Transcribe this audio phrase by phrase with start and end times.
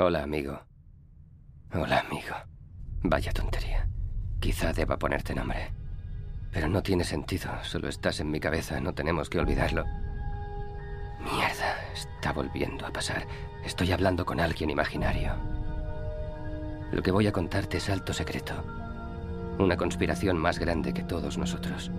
[0.00, 0.60] Hola, amigo.
[1.74, 2.32] Hola, amigo.
[3.02, 3.88] Vaya tontería.
[4.38, 5.72] Quizá deba ponerte nombre.
[6.52, 9.84] Pero no tiene sentido, solo estás en mi cabeza, no tenemos que olvidarlo.
[11.18, 13.26] Mierda, está volviendo a pasar.
[13.64, 15.32] Estoy hablando con alguien imaginario.
[16.92, 18.54] Lo que voy a contarte es alto secreto.
[19.58, 21.90] Una conspiración más grande que todos nosotros.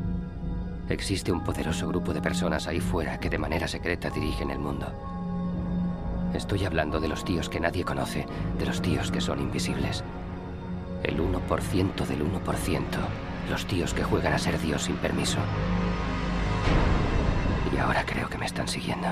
[0.87, 5.18] Existe un poderoso grupo de personas ahí fuera que de manera secreta dirigen el mundo.
[6.33, 8.25] Estoy hablando de los tíos que nadie conoce,
[8.57, 10.03] de los tíos que son invisibles.
[11.03, 12.81] El 1% del 1%.
[13.49, 15.39] Los tíos que juegan a ser Dios sin permiso.
[17.73, 19.07] Y ahora creo que me están siguiendo.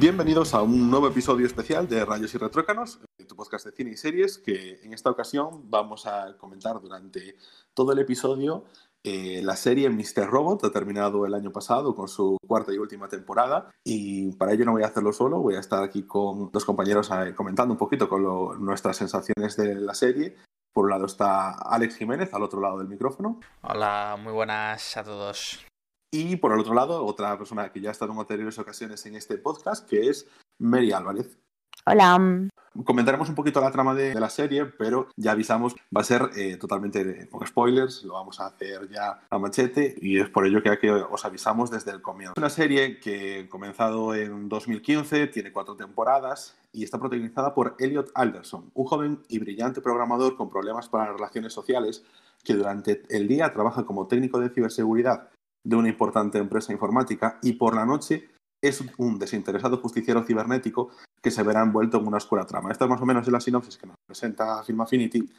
[0.00, 3.90] Bienvenidos a un nuevo episodio especial de Rayos y Retrócanos, eh, tu podcast de cine
[3.90, 7.36] y series, que en esta ocasión vamos a comentar durante
[7.74, 8.64] todo el episodio
[9.04, 10.26] eh, la serie Mr.
[10.26, 14.64] Robot, ha terminado el año pasado con su cuarta y última temporada, y para ello
[14.64, 17.78] no voy a hacerlo solo, voy a estar aquí con dos compañeros eh, comentando un
[17.78, 20.34] poquito con nuestras sensaciones de la serie.
[20.72, 23.38] Por un lado está Alex Jiménez, al otro lado del micrófono.
[23.60, 25.69] Hola, muy buenas a todos.
[26.12, 29.14] Y por el otro lado, otra persona que ya ha estado en anteriores ocasiones en
[29.14, 30.26] este podcast, que es
[30.58, 31.38] Mary Álvarez.
[31.86, 32.48] Hola.
[32.84, 36.56] Comentaremos un poquito la trama de, la serie, pero ya avisamos, va a ser eh,
[36.56, 40.78] totalmente con spoilers, lo vamos a hacer ya a machete y es por ello que,
[40.78, 42.34] que os avisamos desde el comienzo.
[42.36, 48.10] Es una serie que comenzado en 2015, tiene cuatro temporadas y está protagonizada por Elliot
[48.14, 52.04] Alderson, un joven y brillante programador con problemas para las relaciones sociales
[52.44, 55.28] que durante el día trabaja como técnico de ciberseguridad
[55.64, 58.28] de una importante empresa informática y por la noche
[58.62, 60.90] es un desinteresado justiciero cibernético
[61.22, 62.70] que se verá envuelto en una oscura trama.
[62.70, 65.30] Esta es más o menos la sinopsis que nos presenta Film Affinity,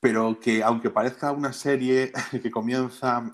[0.00, 3.32] pero que aunque parezca una serie que comienza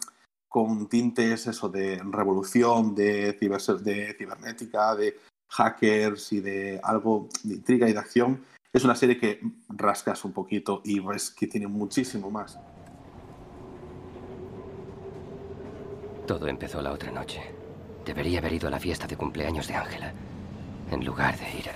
[0.49, 5.19] con tintes eso de revolución, de, de cibernética, de
[5.51, 10.33] hackers y de algo de intriga y de acción, es una serie que rascas un
[10.33, 12.59] poquito y ves que tiene muchísimo más.
[16.27, 17.43] Todo empezó la otra noche.
[18.05, 20.13] Debería haber ido a la fiesta de cumpleaños de Ángela,
[20.91, 21.75] en lugar de ir a...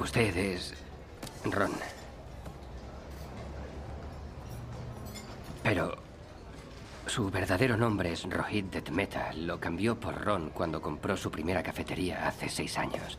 [0.00, 0.74] Usted es
[1.44, 1.72] Ron.
[5.62, 5.98] Pero
[7.18, 9.32] su verdadero nombre es Rohit Detmeta.
[9.32, 13.18] Lo cambió por Ron cuando compró su primera cafetería hace seis años.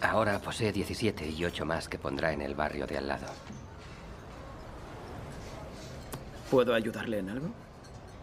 [0.00, 3.26] Ahora posee 17 y 8 más que pondrá en el barrio de al lado.
[6.48, 7.48] ¿Puedo ayudarle en algo?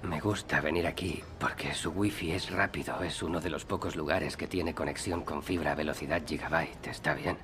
[0.03, 3.03] Me gusta venir aquí porque su wifi es rápido.
[3.03, 6.87] Es uno de los pocos lugares que tiene conexión con fibra a velocidad gigabyte.
[6.87, 7.37] ¿Está bien?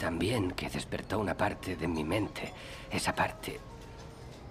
[0.00, 2.50] También que despertó una parte de mi mente.
[2.90, 3.60] Esa parte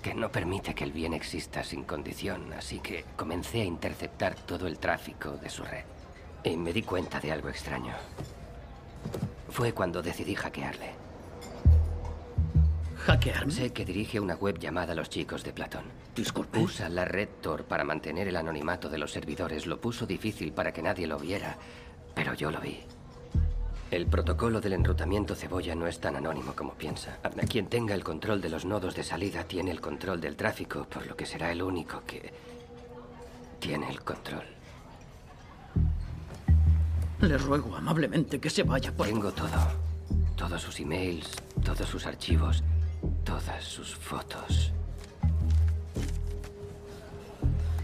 [0.05, 4.67] que no permite que el bien exista sin condición, así que comencé a interceptar todo
[4.67, 5.83] el tráfico de su red.
[6.43, 7.95] Y me di cuenta de algo extraño.
[9.49, 10.91] Fue cuando decidí hackearle.
[12.97, 13.51] ¿Hackearme?
[13.51, 15.85] Sé que dirige una web llamada Los Chicos de Platón.
[16.15, 16.59] Disculpe.
[16.59, 19.65] Usa la red Tor para mantener el anonimato de los servidores.
[19.65, 21.57] Lo puso difícil para que nadie lo viera,
[22.13, 22.85] pero yo lo vi.
[23.95, 27.17] El protocolo del enrutamiento cebolla no es tan anónimo como piensa.
[27.49, 31.07] Quien tenga el control de los nodos de salida tiene el control del tráfico, por
[31.07, 32.33] lo que será el único que
[33.57, 34.43] tiene el control.
[37.21, 39.07] Le ruego amablemente que se vaya por...
[39.07, 39.65] Tengo todo.
[40.35, 41.31] Todos sus emails,
[41.63, 42.65] todos sus archivos,
[43.23, 44.73] todas sus fotos.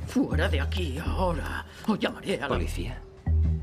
[0.08, 1.66] Fuera de aquí ahora.
[1.88, 2.48] O llamaré a la...
[2.50, 3.02] ¿Policía?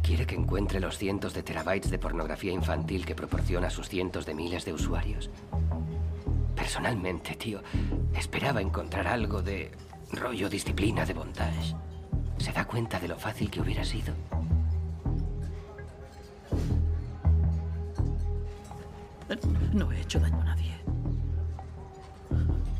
[0.02, 4.24] Quiere que encuentre los cientos de terabytes de pornografía infantil que proporciona a sus cientos
[4.26, 5.30] de miles de usuarios.
[6.54, 7.62] Personalmente, tío,
[8.14, 9.70] esperaba encontrar algo de
[10.12, 11.74] Rollo disciplina de bondage.
[12.38, 14.14] ¿Se da cuenta de lo fácil que hubiera sido?
[19.72, 20.74] No he hecho daño a nadie.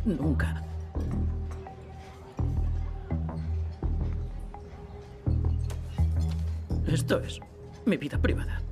[0.04, 0.62] Nunca.
[6.88, 7.38] Esto es
[7.84, 8.62] mi vida privada.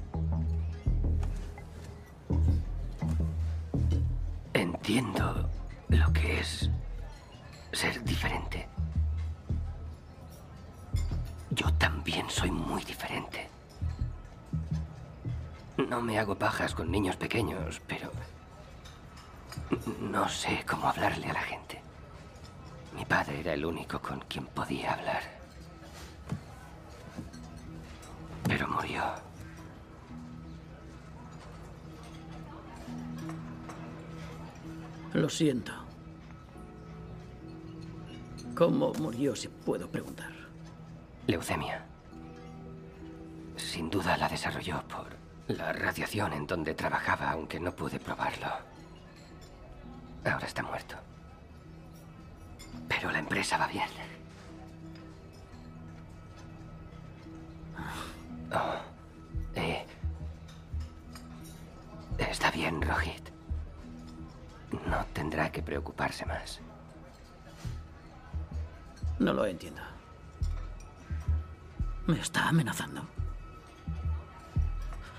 [4.54, 5.50] Entiendo
[5.90, 6.70] lo que es
[7.72, 8.66] ser diferente.
[11.50, 13.50] Yo también soy muy diferente.
[15.76, 18.10] No me hago pajas con niños pequeños, pero
[20.00, 21.82] no sé cómo hablarle a la gente.
[22.94, 25.35] Mi padre era el único con quien podía hablar.
[28.46, 29.02] Pero murió.
[35.14, 35.72] Lo siento.
[38.54, 40.32] ¿Cómo murió, si puedo preguntar?
[41.26, 41.84] Leucemia.
[43.56, 45.16] Sin duda la desarrolló por
[45.48, 48.48] la radiación en donde trabajaba, aunque no pude probarlo.
[50.24, 50.96] Ahora está muerto.
[52.88, 53.88] Pero la empresa va bien.
[58.52, 58.76] Oh,
[59.54, 59.84] eh,
[62.18, 63.30] está bien, Rohit.
[64.86, 66.60] No tendrá que preocuparse más.
[69.18, 69.80] No lo entiendo.
[72.06, 73.02] Me está amenazando.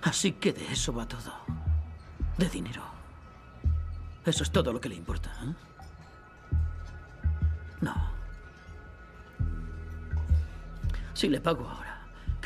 [0.04, 1.34] Así que de eso va todo.
[2.38, 2.84] De dinero.
[4.26, 5.32] Eso es todo lo que le importa.
[5.44, 5.54] ¿eh?
[7.82, 7.96] No.
[11.14, 11.87] Si le pago ahora,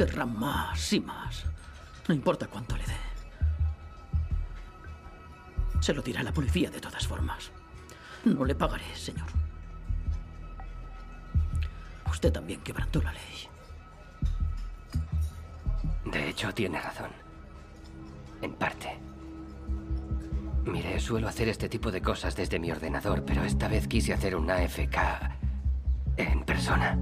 [0.05, 1.45] querrá más y más.
[2.07, 2.95] No importa cuánto le dé.
[5.79, 7.51] Se lo dirá la policía de todas formas.
[8.25, 9.27] No le pagaré, señor.
[12.09, 13.47] Usted también quebrantó la ley.
[16.05, 17.11] De hecho, tiene razón.
[18.41, 18.97] En parte.
[20.65, 24.35] Mire, suelo hacer este tipo de cosas desde mi ordenador, pero esta vez quise hacer
[24.35, 24.97] una AFK
[26.17, 26.97] en persona.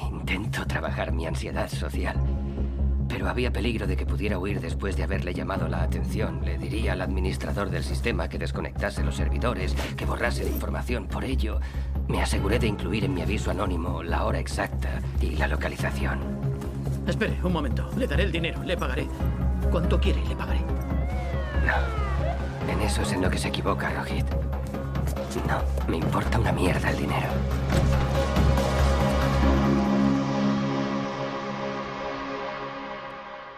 [0.00, 2.16] Intento trabajar mi ansiedad social.
[3.08, 6.40] Pero había peligro de que pudiera huir después de haberle llamado la atención.
[6.44, 11.06] Le diría al administrador del sistema que desconectase los servidores, que borrase la información.
[11.06, 11.60] Por ello,
[12.08, 16.18] me aseguré de incluir en mi aviso anónimo la hora exacta y la localización.
[17.06, 17.88] Espere, un momento.
[17.96, 19.06] Le daré el dinero, le pagaré.
[19.70, 20.60] ¿Cuánto quiere y le pagaré?
[20.60, 22.72] No.
[22.72, 24.26] En eso es en lo que se equivoca, Rohit.
[25.46, 27.28] No, me importa una mierda el dinero.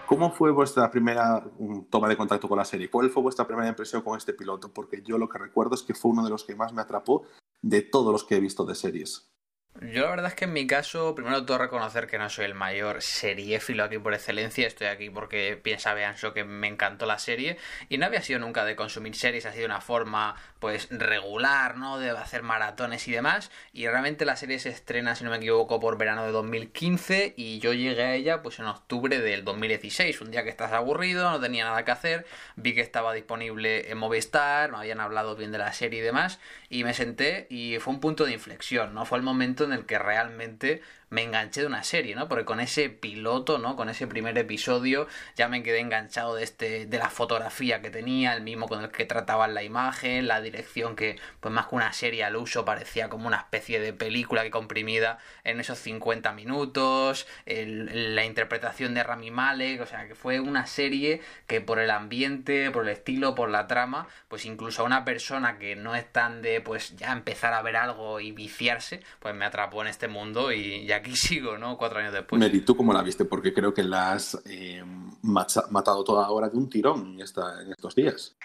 [0.08, 2.88] ¿Cómo fue vuestra primera um, toma de contacto con la serie?
[2.88, 4.72] ¿Cuál fue vuestra primera impresión con este piloto?
[4.72, 7.25] Porque yo lo que recuerdo es que fue uno de los que más me atrapó
[7.60, 9.31] de todos los que he visto de series.
[9.80, 12.54] Yo la verdad es que en mi caso, primero todo reconocer que no soy el
[12.54, 17.58] mayor seriéfilo aquí por excelencia, estoy aquí porque piensa Beanso que me encantó la serie
[17.88, 22.00] y no había sido nunca de consumir series, ha sido una forma pues regular, ¿no?
[22.00, 25.78] De hacer maratones y demás y realmente la serie se estrena, si no me equivoco,
[25.78, 30.32] por verano de 2015 y yo llegué a ella pues en octubre del 2016, un
[30.32, 32.26] día que estás aburrido, no tenía nada que hacer,
[32.56, 36.40] vi que estaba disponible en Movistar, me habían hablado bien de la serie y demás
[36.69, 39.04] y me senté y fue un punto de inflexión, ¿no?
[39.04, 42.29] Fue el momento en el que realmente me enganché de una serie, ¿no?
[42.29, 43.77] Porque con ese piloto, ¿no?
[43.77, 48.35] Con ese primer episodio ya me quedé enganchado de este de la fotografía que tenía,
[48.35, 51.93] el mismo con el que trataban la imagen, la dirección que pues más que una
[51.93, 57.27] serie al uso parecía como una especie de película que comprimida en esos 50 minutos,
[57.47, 62.71] la interpretación de Rami Malek, o sea, que fue una serie que por el ambiente,
[62.71, 66.43] por el estilo, por la trama, pues incluso a una persona que no es tan
[66.43, 70.53] de pues ya empezar a ver algo y viciarse, pues me atrapó en este mundo
[70.53, 71.76] y ya aquí sigo, ¿no?
[71.78, 72.38] Cuatro años después.
[72.40, 73.25] Mary, ¿tú cómo la viste?
[73.25, 74.83] Porque creo que la has eh,
[75.23, 78.37] matado toda ahora de un tirón esta- en estos días.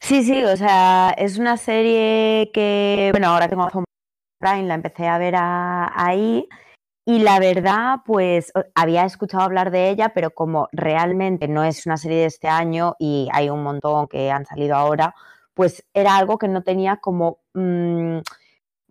[0.00, 3.84] Sí, sí, o sea, es una serie que, bueno, ahora tengo Amazon
[4.38, 6.46] Prime, la empecé a ver a- ahí
[7.06, 11.96] y la verdad, pues había escuchado hablar de ella, pero como realmente no es una
[11.96, 15.14] serie de este año y hay un montón que han salido ahora,
[15.54, 18.18] pues era algo que no tenía como mm,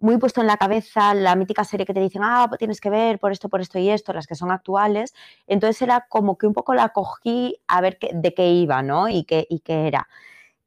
[0.04, 2.90] muy puesto en la cabeza, la mítica serie que te dicen, ah, pues tienes que
[2.90, 5.14] ver por esto, por esto y esto, las que son actuales.
[5.48, 9.08] Entonces era como que un poco la cogí a ver qué- de qué iba, ¿no?
[9.10, 10.08] Y qué, y qué era.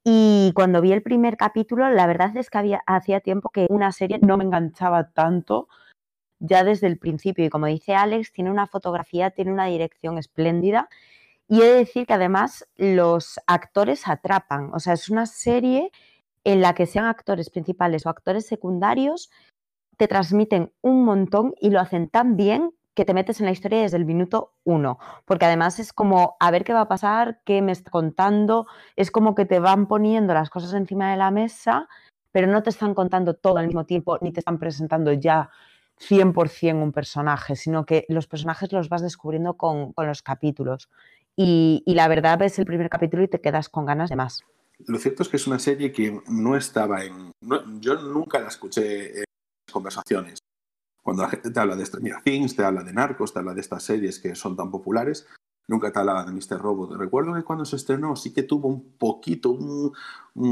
[0.05, 3.93] Y cuando vi el primer capítulo, la verdad es que había, hacía tiempo que una
[3.93, 5.69] serie no me enganchaba tanto
[6.39, 7.45] ya desde el principio.
[7.45, 10.89] Y como dice Alex, tiene una fotografía, tiene una dirección espléndida.
[11.49, 14.71] Y he de decir que además los actores atrapan.
[14.75, 15.93] O sea, es una serie
[16.47, 19.31] en la que sean actores principales o actores secundarios,
[19.97, 23.83] te transmiten un montón y lo hacen tan bien que te metes en la historia
[23.83, 27.63] desde el minuto uno, porque además es como a ver qué va a pasar, qué
[27.63, 31.89] me está contando, es como que te van poniendo las cosas encima de la mesa,
[32.31, 35.51] pero no te están contando todo al mismo tiempo, ni te están presentando ya
[35.99, 40.89] 100% un personaje, sino que los personajes los vas descubriendo con, los capítulos.
[41.35, 44.45] Y, la verdad ves el primer capítulo y te quedas con ganas de más.
[44.87, 47.33] Lo cierto es que es una serie que no estaba en...
[47.81, 49.25] yo nunca la escuché en
[49.73, 50.39] conversaciones.
[51.03, 53.61] Cuando la gente te habla de Stranger Things, te habla de Narcos, te habla de
[53.61, 55.27] estas series que son tan populares,
[55.69, 56.61] nunca te hablaba de Mr.
[56.61, 56.97] Robot.
[56.97, 59.95] Recuerdo que cuando se estrenó sí que tuvo un poquito, un,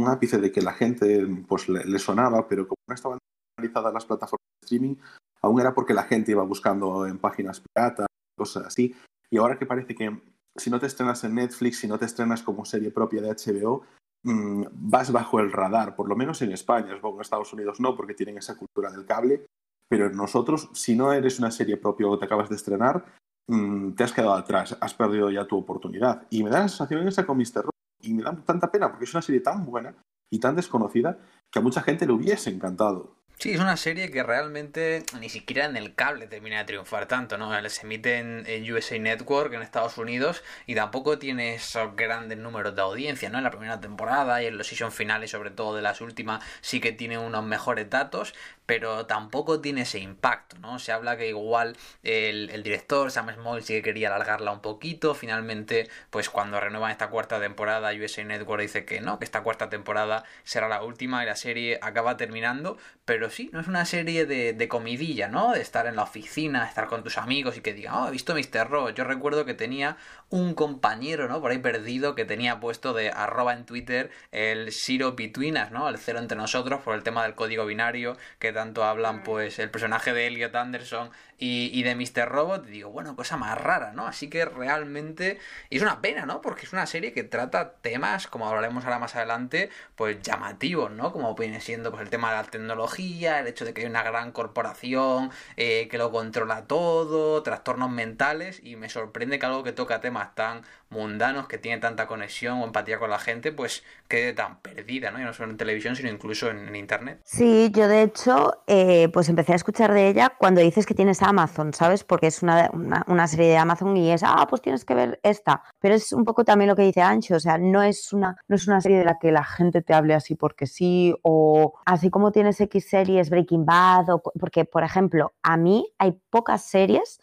[0.07, 3.19] ápice de que la gente pues, le, sonaba, pero como no estaban
[3.59, 4.97] analizadas las plataformas de streaming,
[5.43, 8.95] aún era porque la gente iba buscando en páginas piratas, cosas así.
[9.31, 10.21] Y ahora que parece que
[10.57, 13.83] si no te estrenas en Netflix, si no te estrenas como serie propia de HBO,
[14.25, 16.93] mm, vas bajo el radar, por lo menos en España.
[16.93, 19.47] En Estados Unidos no, porque tienen esa cultura del cable,
[19.89, 23.05] pero nosotros, si no eres una serie propia o te acabas de estrenar,
[23.49, 26.27] mm, te has quedado atrás, has perdido ya tu oportunidad.
[26.31, 27.63] Y me da la sensación esa con Mr.
[27.63, 29.95] Robot, y me da tanta pena porque es una serie tan buena
[30.33, 31.19] y tan desconocida
[31.53, 33.15] que a mucha gente le hubiese encantado.
[33.39, 37.37] Sí, es una serie que realmente ni siquiera en el cable termina de triunfar tanto,
[37.37, 37.51] ¿no?
[37.69, 42.83] Se emite en, USA Network en Estados Unidos y tampoco tiene esos grandes números de
[42.83, 43.39] audiencia, ¿no?
[43.39, 46.81] En la primera temporada y en los season finales, sobre todo de las últimas, sí
[46.81, 48.35] que tiene unos mejores datos,
[48.67, 50.79] pero tampoco tiene ese impacto, ¿no?
[50.79, 55.89] Se habla que igual el, director, Sam Small, sí que quería alargarla un poquito, finalmente,
[56.11, 60.25] pues cuando renuevan esta cuarta temporada, USA Network dice que no, que esta cuarta temporada
[60.45, 64.69] será la última y la serie acaba terminando, pero sí, no es una serie de,
[64.69, 65.53] comidilla, ¿no?
[65.53, 68.35] De estar en la oficina, estar con tus amigos y que digan, oh, he visto
[68.35, 68.69] Mr.
[68.69, 68.95] Robot.
[68.95, 69.99] Yo recuerdo que tenía
[70.31, 71.41] un compañero, ¿no?
[71.41, 75.89] Por ahí perdido, que tenía puesto de arroba en Twitter el zero between us, ¿no?
[75.89, 79.71] El cero entre nosotros por el tema del código binario que tanto hablan, pues, el
[79.71, 82.29] personaje de Elliot Anderson y, de Mr.
[82.29, 84.07] Robot, digo, bueno, cosa más rara, ¿no?
[84.07, 85.39] Así que realmente,
[85.71, 86.41] y es una pena, ¿no?
[86.41, 91.13] Porque es una serie que trata temas, como hablaremos ahora más adelante, pues llamativos, ¿no?
[91.13, 94.03] Como viene siendo pues, el tema de la tecnología, el hecho de que hay una
[94.03, 99.73] gran corporación eh, que lo controla todo, trastornos mentales, y me sorprende que algo que
[99.73, 100.63] toca temas tan
[100.95, 105.21] mundanos, que tiene tanta conexión o empatía con la gente, pues quede tan perdida, ¿no?
[105.21, 107.21] Y no solo en televisión, sino incluso en, internet.
[107.25, 111.23] Sí, yo de hecho, eh, pues empecé a escuchar de ella cuando dices que tienes
[111.25, 112.05] Amazon, ¿sabes?
[112.05, 112.71] Porque es una,
[113.07, 115.63] una, serie de Amazon y es, ah, pues tienes que ver esta.
[115.81, 118.57] Pero es un poco también lo que dice Ancho, o sea, no es una, no
[118.57, 122.11] es una serie de la que la gente te hable así porque sí, o así
[122.11, 127.19] como tienes X series, Breaking Bad, o, porque, por ejemplo, a mí hay pocas series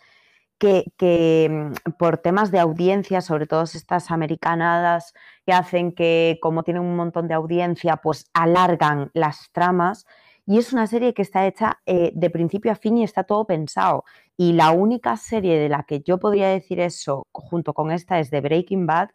[0.98, 5.14] que, mm, por temas de audiencia, sobre todo estas americanadas
[5.46, 10.06] que hacen que como tienen un montón de audiencia, pues alargan las tramas.
[10.52, 13.46] Y es una serie que está hecha eh, de principio a fin y está todo
[13.46, 14.04] pensado.
[14.36, 18.30] Y la única serie de la que yo podría decir eso junto con esta es
[18.32, 19.12] de Breaking Bad,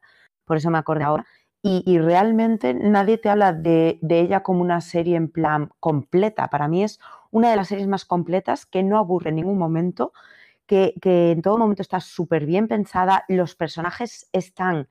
[0.46, 1.26] por eso me acordé ahora.
[1.62, 6.48] Y, realmente nadie te habla de, de ella como una serie en plan completa.
[6.48, 7.00] Para mí es
[7.30, 10.12] una de las series más completas que no aburre en ningún momento
[10.66, 14.88] que, en todo momento está súper bien pensada, los personajes están,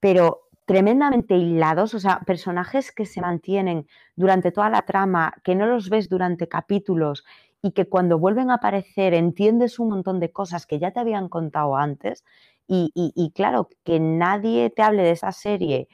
[0.00, 5.66] pero tremendamente hilados, o sea, personajes que se mantienen durante toda la trama, que no
[5.66, 7.24] los ves durante capítulos
[7.60, 11.28] y que cuando vuelven a aparecer entiendes un montón de cosas que ya te habían
[11.28, 12.22] contado antes.
[12.68, 15.88] Y, claro, que nadie te hable de esa serie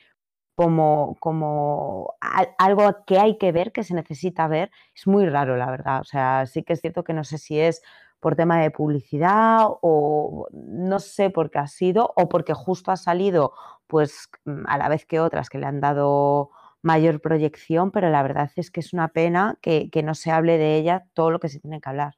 [0.54, 2.14] como, como
[2.58, 6.02] algo que hay que ver, que se necesita ver, es muy raro, la verdad.
[6.02, 7.80] O sea, sí que es cierto que no sé si es
[8.26, 12.96] por tema de publicidad o no sé por qué ha sido o porque justo ha
[12.96, 13.52] salido
[13.86, 16.50] pues mm, a la vez que otras que le han dado
[16.82, 20.74] mayor proyección, pero la verdad es que es una pena que, no se hable de
[20.76, 22.16] ella todo lo que se tiene que hablar.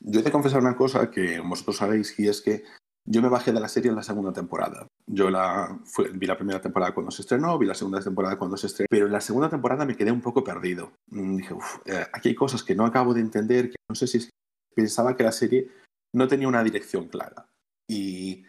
[0.00, 2.64] Yo de confesar una cosa que vosotros sabéis y es que
[3.04, 4.88] yo me bajé de la serie en la segunda temporada.
[5.06, 5.78] Yo la,
[6.14, 9.06] vi la primera temporada cuando se estrenó, vi la segunda temporada cuando se estrenó, pero
[9.06, 10.94] en la segunda temporada me quedé un poco perdido.
[11.10, 11.54] Mm, dije,
[11.84, 14.30] eh, aquí hay cosas que no acabo de entender, que no sé si es
[14.78, 15.68] pensaba que la serie
[16.14, 17.48] no tenía una dirección clara.
[17.90, 18.44] Y,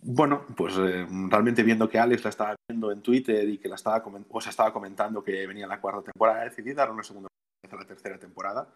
[0.00, 3.74] bueno, pues eh, realmente viendo que Alex la estaba viendo en Twitter y que la
[3.74, 7.28] estaba, o se estaba comentando que venía la cuarta temporada, decidí dar una segunda
[7.68, 8.72] a la tercera temporada,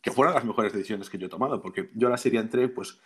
[0.00, 2.68] que fueron las mejores decisiones que yo he tomado, porque yo a la serie entré
[2.68, 3.00] pues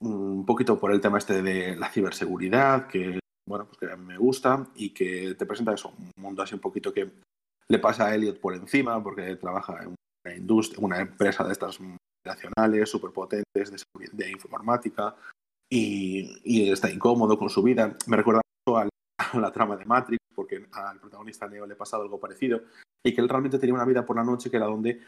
[0.00, 4.66] un poquito por el tema este de la ciberseguridad, que bueno, pues que me gusta
[4.74, 7.10] y que te presenta eso, un mundo así un poquito que
[7.68, 11.78] le pasa a Elliot por encima, porque trabaja en una industria, una empresa de estas
[12.24, 15.14] nacionales, superpotentes de, de informática
[15.72, 17.96] y, está incómodo con su vida.
[18.06, 18.88] Me recuerda mucho a
[19.38, 22.62] la, trama de Matrix, porque al protagonista Neo le ha pasado algo parecido
[23.04, 25.00] y que él realmente tenía una vida por la noche que era donde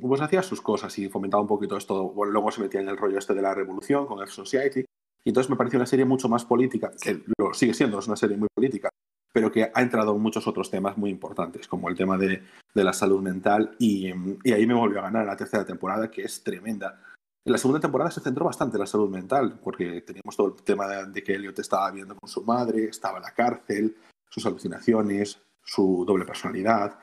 [0.00, 2.14] pues hacía sus cosas y fomentaba un poquito esto.
[2.14, 4.84] luego se metía en el rollo este de la revolución con F-Society.
[5.24, 6.90] Y entonces me pareció una serie mucho más política,
[7.38, 8.88] lo sigue siendo, es una serie muy política,
[9.32, 12.42] pero que ha entrado en muchos otros temas muy importantes, como el tema de,
[12.74, 13.74] la salud mental.
[13.78, 14.12] Y,
[14.44, 17.00] y, ahí me volvió a ganar la tercera temporada, que es tremenda.
[17.44, 20.62] En la segunda temporada se centró bastante en la salud mental, porque teníamos todo el
[20.62, 23.96] tema de, que Elliot estaba viviendo con su madre, estaba en la cárcel,
[24.28, 27.00] sus alucinaciones, su doble personalidad,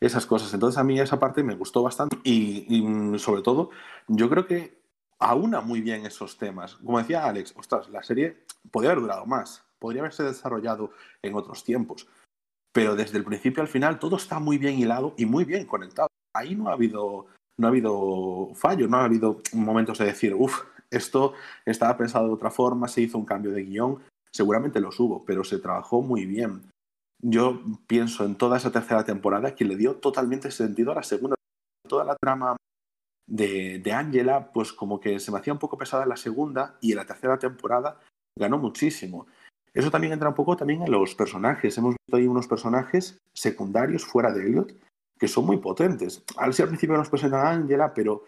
[0.00, 0.54] esas cosas.
[0.54, 3.70] Entonces a mí esa parte me gustó bastante y, mm, sobre todo
[4.08, 4.82] yo creo que
[5.18, 6.76] aúna muy bien esos temas.
[6.76, 11.62] Como decía Alex, ostras, la serie podría haber durado más, podría haberse desarrollado en otros
[11.62, 12.08] tiempos,
[12.72, 16.08] pero desde el principio al final todo está muy bien hilado y muy bien conectado.
[16.34, 17.26] Ahí no ha habido,
[17.58, 21.34] no ha habido fallo, no ha habido momentos de decir, uff, esto
[21.66, 25.44] estaba pensado de otra forma, se hizo un cambio de guion, seguramente los hubo, pero
[25.44, 26.62] se trabajó muy bien
[27.26, 31.36] yo pienso en toda esa tercera temporada que le dio totalmente sentido a la segunda.
[31.86, 32.56] Toda la trama
[33.26, 36.76] de, de Angela, pues como que se me hacía un poco pesada en la segunda
[36.80, 37.98] y en la tercera temporada
[38.38, 39.26] ganó muchísimo.
[39.74, 41.76] Eso también entra un poco también en los personajes.
[41.76, 44.72] Hemos visto ahí unos personajes secundarios fuera de Elliot
[45.18, 46.24] que son muy potentes.
[46.36, 48.24] Al ser al principio nos presenta a Angela, pero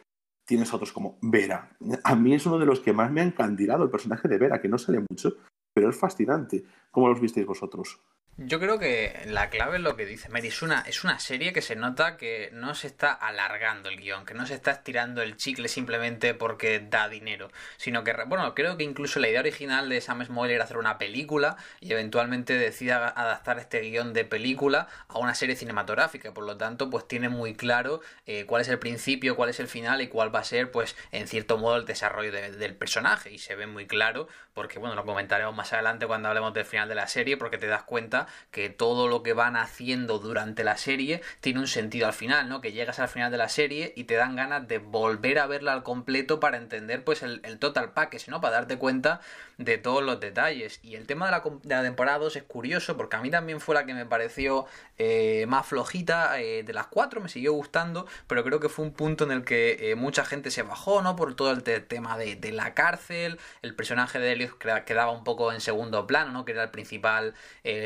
[0.47, 1.71] tienes otros como Vera.
[2.05, 4.61] A mí es uno de los que más me ha encandilado el personaje de Vera,
[4.61, 5.37] que no sale mucho,
[5.75, 6.65] pero es fascinante.
[6.91, 8.01] ¿Cómo los visteis vosotros?
[8.39, 10.49] Yo creo que la clave es lo que dice Mary.
[10.49, 14.27] Es una, es una serie que se nota que no se está alargando el guion,
[14.27, 18.77] que no se está estirando el chicle simplemente porque da dinero, sino que, bueno, creo
[18.77, 23.09] que incluso la idea original de Sam Small era hacer una película y eventualmente decida
[23.09, 26.35] adaptar este guion de película a una serie cinematográfica.
[26.35, 29.69] Por lo tanto, pues tiene muy claro eh, cuál es el principio, cuál es el
[29.69, 33.33] final y cuál va a ser, pues, en cierto modo, el desarrollo del personaje.
[33.33, 36.89] Y se ve muy claro, porque, bueno, lo comentaremos más adelante cuando hablemos del final
[36.89, 40.79] de la serie, porque te das cuenta que todo lo que van haciendo durante la
[40.79, 42.63] serie tiene un sentido al final, ¿no?
[42.63, 45.75] Que llegas al final de la serie y te dan ganas de volver a verla
[45.75, 48.41] al completo para entender pues el, total package, ¿no?
[48.41, 49.21] Para darte cuenta
[49.59, 50.81] de todos los detalles.
[50.83, 53.61] Y el tema de la, de la temporada 2 es curioso porque a mí también
[53.61, 54.65] fue la que me pareció
[54.97, 58.93] eh, más flojita eh, de las cuatro, me siguió gustando, pero creo que fue un
[58.95, 61.15] punto en el que eh, mucha gente se bajó, ¿no?
[61.15, 65.53] Por todo el tema de, de, la cárcel, el personaje de Elliot quedaba un poco
[65.53, 66.45] en segundo plano, ¿no?
[66.45, 67.35] Que era el principal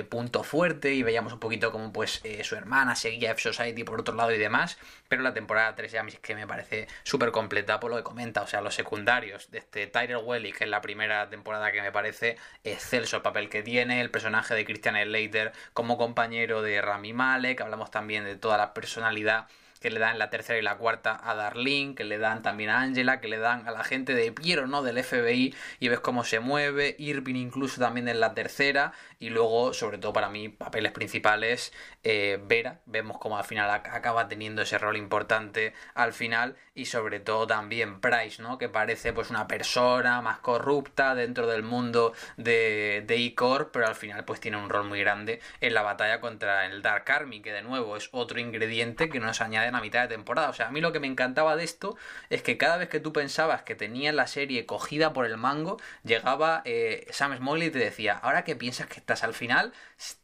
[0.09, 4.14] punto fuerte y veíamos un poquito como pues eh, su hermana seguía F-Society por otro
[4.14, 7.96] lado y demás, pero la temporada 3 ya que me parece súper completa por lo
[7.96, 11.73] que comenta, o sea, los secundarios de este Tyler Welly, que es la primera temporada
[11.73, 16.62] que me parece excelso el papel que tiene, el personaje de Christian Slater como compañero
[16.62, 19.46] de Rami Malek, hablamos también de toda la personalidad
[19.80, 22.80] que le dan la tercera y la cuarta a Darlene, que le dan también a
[22.80, 24.82] Angela, que le dan a la gente de Piero, ¿no?
[24.82, 29.72] Del FBI, y ves cómo se mueve, Irving incluso también en la tercera, y luego,
[29.72, 31.72] sobre todo para mí, papeles principales,
[32.04, 37.20] eh, Vera, vemos cómo al final acaba teniendo ese rol importante al final, y sobre
[37.20, 38.58] todo también Price, ¿no?
[38.58, 43.94] Que parece pues una persona más corrupta dentro del mundo de, de E-Core, pero al
[43.94, 47.52] final pues tiene un rol muy grande en la batalla contra el Dark Army, que
[47.52, 50.50] de nuevo es otro ingrediente que nos añade en la mitad de temporada.
[50.50, 51.96] O sea, a mí lo que me encantaba de esto
[52.28, 55.78] es que cada vez que tú pensabas que tenías la serie cogida por el mango,
[56.04, 59.72] llegaba eh, Sam Smalley y te decía, ahora que piensas que estás al final,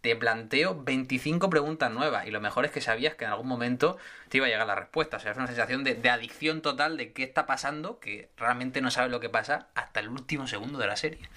[0.00, 2.26] te planteo 25 preguntas nuevas.
[2.26, 3.96] Y lo mejor es que sabías que en algún momento
[4.28, 5.16] te iba a llegar la respuesta.
[5.16, 8.80] O sea, es una sensación de, de adicción total de qué está pasando, que realmente
[8.80, 11.28] no sabes lo que pasa hasta el último segundo de la serie.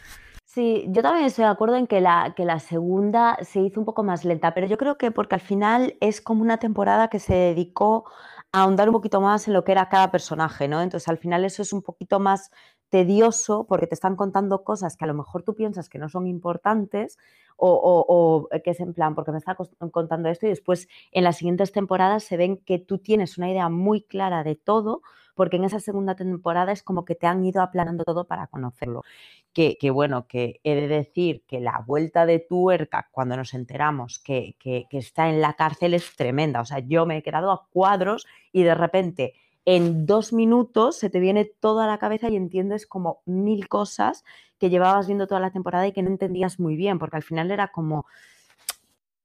[0.51, 3.85] Sí, yo también estoy de acuerdo en que la, que la segunda se hizo un
[3.85, 7.19] poco más lenta, pero yo creo que porque al final es como una temporada que
[7.19, 8.05] se dedicó
[8.51, 10.81] a ahondar un poquito más en lo que era cada personaje, ¿no?
[10.81, 12.49] Entonces al final eso es un poquito más
[12.89, 16.25] tedioso porque te están contando cosas que a lo mejor tú piensas que no son
[16.25, 17.19] importantes
[17.55, 17.69] o,
[18.09, 19.55] o, que es en plan, porque me está
[19.91, 23.69] contando esto y después en las siguientes temporadas se ven que tú tienes una idea
[23.69, 25.03] muy clara de todo
[25.39, 29.05] porque en esa segunda temporada es como que te han ido aplanando todo para conocerlo.
[29.53, 34.57] Que, bueno, que he de decir que la vuelta de tuerca cuando nos enteramos que,
[34.59, 36.59] que, está en la cárcel es tremenda.
[36.59, 41.09] O sea, yo me he quedado a cuadros y de repente en dos minutos se
[41.09, 44.25] te viene toda la cabeza y entiendes como mil cosas
[44.57, 47.49] que llevabas viendo toda la temporada y que no entendías muy bien, porque al final
[47.49, 48.05] era como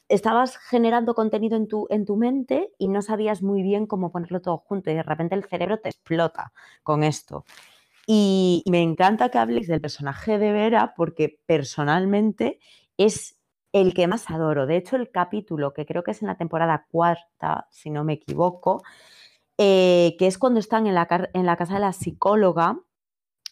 [0.09, 4.41] estabas generando contenido en tu, en tu mente y no sabías muy bien cómo ponerlo
[4.41, 7.45] todo junto y de repente el cerebro te explota con esto.
[8.07, 12.59] Y me encanta que habléis del personaje de Vera porque personalmente
[12.99, 13.41] es
[13.73, 14.67] el que más adoro.
[14.67, 18.15] De hecho, el capítulo, que creo que es en la temporada cuarta, si no me
[18.15, 18.83] equivoco,
[19.59, 22.79] eh, que es cuando están en la, en la casa de la psicóloga,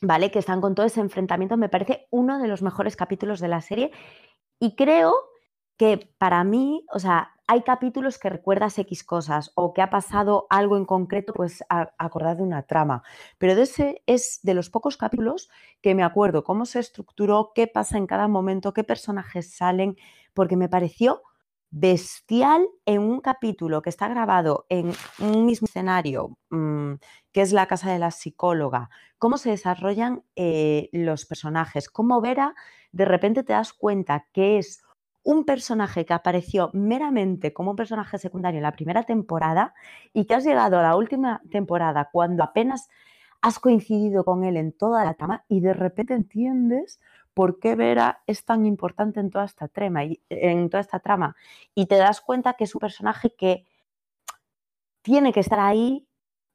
[0.01, 0.31] ¿vale?
[0.31, 3.61] Que están con todo ese enfrentamiento, me parece uno de los mejores capítulos de la
[3.63, 3.91] serie.
[4.61, 5.15] Y creo
[5.83, 10.47] que para mí, o sea, hay capítulos que recuerdas X cosas o que ha pasado
[10.49, 13.03] algo en concreto, pues acordar de una trama.
[13.39, 17.67] Pero de ese es de los pocos capítulos que me acuerdo cómo se estructuró, qué
[17.67, 19.97] pasa en cada momento, qué personajes salen,
[20.35, 21.23] porque me pareció
[21.73, 26.93] bestial en un capítulo que está grabado en un mismo escenario, mm,
[27.33, 32.55] que es la casa de la psicóloga, cómo se desarrollan eh, los personajes, cómo Vera
[32.93, 34.85] de repente te das cuenta que es
[35.25, 39.75] un personaje que apareció meramente como un personaje secundario en la primera temporada
[40.13, 42.89] y que has llegado a la última temporada cuando apenas
[43.41, 47.01] has coincidido con él en toda la trama y de repente entiendes
[47.35, 51.35] por qué Vera es tan importante en toda esta trama y, en toda esta trama.
[51.75, 53.65] Y te das cuenta que es un personaje que
[55.03, 56.07] tiene que estar ahí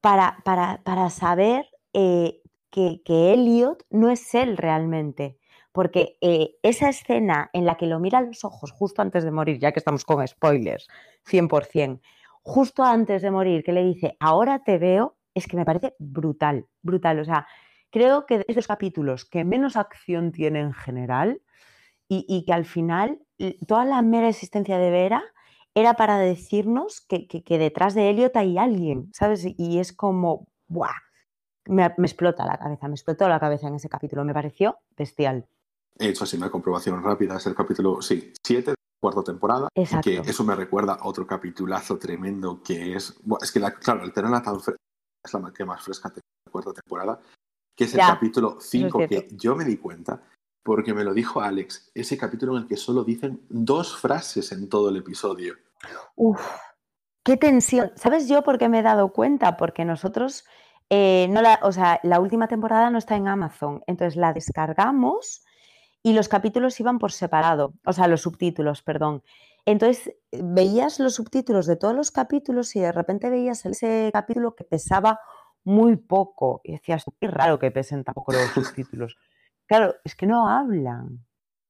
[0.01, 5.36] para, para, saber eh, que, que Elliot no es él realmente
[5.77, 9.29] porque eh, esa escena en la que lo mira a los ojos justo antes de
[9.29, 10.87] morir, ya que estamos con spoilers,
[11.23, 12.01] 100%,
[12.41, 16.65] justo antes de morir, que le dice, ahora te veo, es que me parece brutal,
[16.81, 17.19] brutal.
[17.19, 17.45] O sea,
[17.91, 21.43] creo que es de los capítulos que menos acción tiene en general
[22.09, 23.19] y, que al final
[23.67, 25.23] toda la mera existencia de Vera
[25.75, 29.45] era para decirnos que, detrás de Elliot hay alguien, ¿sabes?
[29.45, 30.89] Y es como, ¡buah!
[31.65, 35.47] Me, me explota la cabeza, me explotó la cabeza en ese capítulo, me pareció bestial.
[35.99, 39.69] He hecho así una comprobación rápida, es el capítulo, sí, 7, cuarta temporada.
[39.73, 40.09] Exacto.
[40.09, 43.19] Que eso me recuerda a otro capitulazo tremendo que es.
[43.41, 47.19] es que, la, claro, el es la que más fresca de la cuarta temporada,
[47.75, 50.21] que es el capítulo 5, que yo me di cuenta
[50.63, 51.91] porque me lo dijo Alex.
[51.95, 55.55] Ese capítulo en el que solo dicen dos frases en todo el episodio.
[56.15, 56.41] Uf,
[57.23, 57.91] qué tensión.
[57.95, 59.57] ¿Sabes yo por qué me he dado cuenta?
[59.57, 60.45] Porque nosotros.
[60.89, 65.45] Eh, no la, o sea, la última temporada no está en Amazon, entonces la descargamos
[66.07, 69.23] y los capítulos iban por separado, o sea, los subtítulos, perdón.
[69.65, 74.63] Entonces veías los subtítulos de todos los capítulos y de repente veías ese capítulo que
[74.63, 75.19] pesaba
[75.65, 79.17] muy poco y decías, qué raro que pesen tampoco los subtítulos.
[79.65, 81.26] Claro, es que no hablan.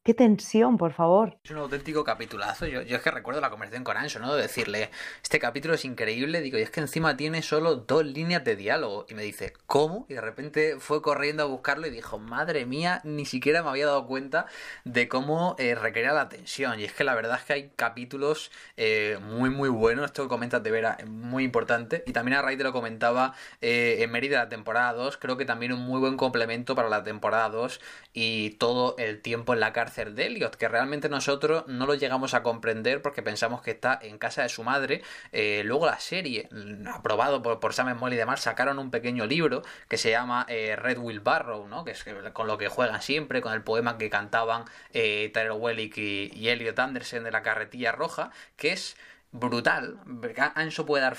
[0.07, 1.37] Qué tensión, por favor.
[1.43, 2.65] Es un auténtico capitulazo.
[2.65, 4.33] Yo, yo es que recuerdo la conversación con Ancho, ¿no?
[4.35, 4.89] De decirle,
[5.21, 6.39] este capítulo es increíble.
[6.39, 9.05] Digo, y es que encima tiene solo dos líneas de diálogo.
[9.09, 10.05] Y me dice, ¿cómo?
[10.07, 13.87] Y de repente fue corriendo a buscarlo y dijo, madre mía, ni siquiera me había
[13.87, 14.45] dado cuenta
[14.85, 16.79] de cómo eh, requería la tensión.
[16.79, 20.05] Y es que la verdad es que hay capítulos eh, muy, muy buenos.
[20.05, 22.05] Esto que comentas de Vera es muy importante.
[22.07, 25.17] Y también a raíz de lo comentaba eh, en Mérida la temporada 2.
[25.17, 27.81] Creo que también un muy buen complemento para la temporada 2
[28.13, 32.33] y todo el tiempo en la cárcel de Elliot, que realmente nosotros no lo llegamos
[32.33, 35.01] a comprender porque pensamos que está en casa de su madre.
[35.31, 36.49] Eh, luego la serie,
[36.93, 40.75] aprobado por, por Sam Small y demás, sacaron un pequeño libro que se llama eh,
[40.75, 41.83] Red Will Barrow, ¿no?
[41.83, 45.97] que es con lo que juegan siempre, con el poema que cantaban eh, Tyler Wellick
[45.97, 48.95] y, y Elliot Anderson de la carretilla roja, que es
[49.31, 49.99] brutal,
[50.55, 51.17] Anso puede dar,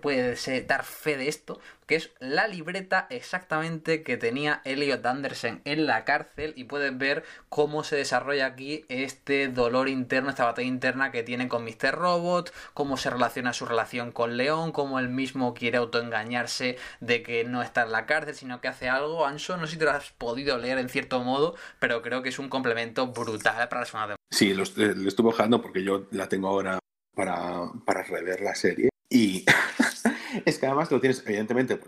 [0.00, 5.86] puede dar fe de esto, que es la libreta exactamente que tenía Elliot Anderson en
[5.86, 11.10] la cárcel y puedes ver cómo se desarrolla aquí este dolor interno, esta batalla interna
[11.10, 11.92] que tiene con Mr.
[11.92, 17.44] Robot, cómo se relaciona su relación con León, cómo él mismo quiere autoengañarse de que
[17.44, 19.26] no está en la cárcel, sino que hace algo.
[19.26, 22.28] Anso, no sé si te lo has podido leer en cierto modo, pero creo que
[22.28, 24.16] es un complemento brutal para la semana de...
[24.30, 26.78] Sí, lo estuve bajando porque yo la tengo ahora
[27.18, 28.90] para, para rever la serie.
[29.10, 29.44] Y
[30.44, 31.80] es que además lo tienes, evidentemente,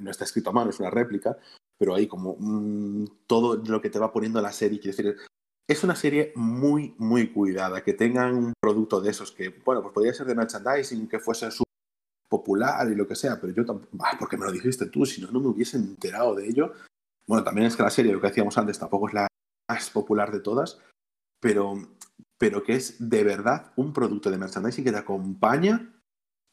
[0.00, 1.36] no está escrito a mano, es una réplica,
[1.78, 5.16] pero ahí como mm, todo lo que te va poniendo la serie, quiero decir,
[5.68, 9.92] es una serie muy, muy cuidada, que tengan un producto de esos que, bueno, pues
[9.92, 11.62] podría ser de merchandising, que fuese su
[12.30, 15.20] popular y lo que sea, pero yo tampoco, ah, porque me lo dijiste tú, si
[15.20, 16.72] no, no me hubiese enterado de ello.
[17.26, 19.26] Bueno, también es que la serie, lo que decíamos antes, tampoco es la
[19.68, 20.80] más popular de todas,
[21.40, 21.74] pero
[22.40, 25.92] pero que es de verdad un producto de merchandising que te acompaña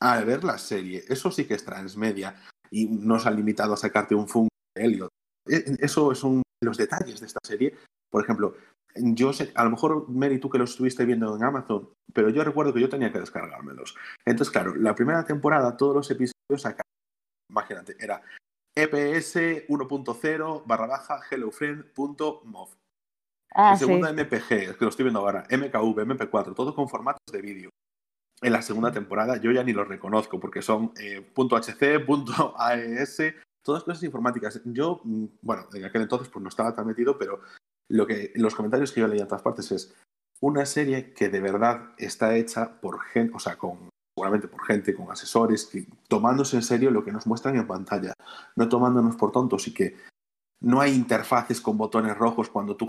[0.02, 1.06] a ver la serie.
[1.08, 2.36] Eso sí que es transmedia
[2.70, 5.10] y no se ha limitado a sacarte un Funko de Elliot.
[5.48, 7.74] Eso son los detalles de esta serie.
[8.12, 8.56] Por ejemplo,
[8.96, 12.44] yo sé, a lo mejor Mary, tú que lo estuviste viendo en Amazon, pero yo
[12.44, 13.96] recuerdo que yo tenía que descargármelos.
[14.26, 16.84] Entonces, claro, la primera temporada, todos los episodios acá,
[17.50, 18.22] imagínate, era
[18.76, 22.76] EPS 1.0 barra baja hellofriend.mov.
[23.60, 27.24] Ah, el segundo MPG, es que lo estoy viendo ahora, MKV, MP4, todo con formatos
[27.32, 27.72] de vídeo.
[28.40, 33.18] En la segunda temporada yo ya ni los reconozco porque son eh, .hc, .aes,
[33.66, 34.62] todas cosas informáticas.
[34.64, 37.42] Yo, mm, bueno, en aquel entonces pues no estaba tan metido, pero
[37.90, 39.96] lo que, los comentarios que yo leía en todas partes es
[40.40, 44.94] una serie que de verdad está hecha por gente, o sea, con, seguramente por gente,
[44.94, 48.14] con asesores, que, tomándose en serio lo que nos muestran en pantalla,
[48.56, 49.98] no tomándonos por tontos y que
[50.62, 52.86] no hay interfaces con botones rojos cuando tú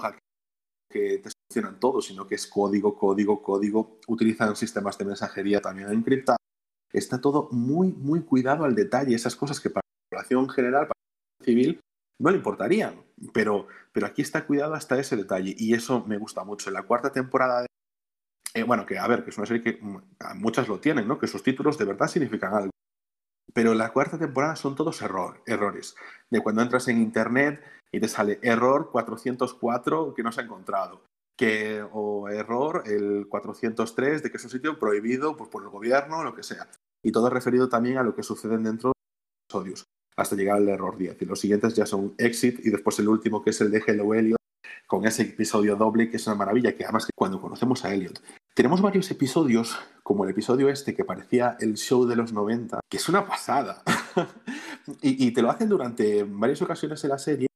[0.89, 3.99] que te funcionan todos, sino que es código, código, código.
[4.07, 6.39] Utilizan sistemas de mensajería también encriptados.
[6.93, 9.15] Está todo muy, muy cuidado al detalle.
[9.15, 11.01] Esas cosas que para la población general, para
[11.41, 11.81] la civil,
[12.21, 13.03] no le importarían.
[13.33, 15.55] Pero, pero aquí está cuidado hasta ese detalle.
[15.59, 16.71] Y eso me gusta mucho.
[16.71, 17.69] En la cuarta temporada de
[18.55, 19.99] eh, bueno, que a ver, que es una serie que mm,
[20.37, 21.19] muchas lo tienen, ¿no?
[21.19, 22.71] Que sus títulos de verdad significan algo.
[23.59, 25.97] Pero la cuarta temporada son todos error, errores.
[26.31, 31.03] De cuando entras en internet y te sale error 404 que no se ha encontrado.
[31.37, 36.19] Que, o error el 403 de que es un sitio prohibido pues, por el gobierno
[36.19, 36.69] o lo que sea.
[37.03, 40.69] Y todo referido también a lo que sucede dentro de los episodios, hasta llegar al
[40.69, 41.21] error 10.
[41.21, 44.15] Y los siguientes ya son exit y después el último que es el de Hello
[44.15, 44.39] Elliot,
[44.87, 48.23] con ese episodio doble que es una maravilla, que además cuando conocemos a Elliot
[48.59, 52.97] tenemos varios episodios, como el episodio este que parecía el show de los 90, que
[52.97, 53.83] es una pasada.
[55.03, 57.47] y, te lo hacen durante varias ocasiones en la serie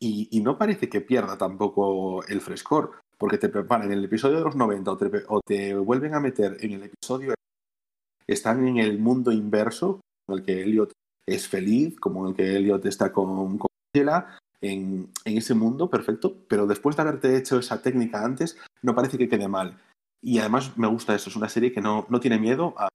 [0.00, 4.42] y, no parece que pierda tampoco el frescor, porque te preparan en el episodio de
[4.42, 4.90] los 90
[5.28, 7.34] o te, vuelven a meter en el episodio.
[8.26, 10.90] Están en el mundo inverso, en el que Elliot
[11.24, 15.88] es feliz, como en el que Elliot está con, con Angela, en, en, ese mundo
[15.88, 19.78] perfecto, pero después de haberte hecho esa técnica antes, no parece que quede mal.
[20.22, 22.88] Y además me gusta eso, es una serie que no, no tiene miedo a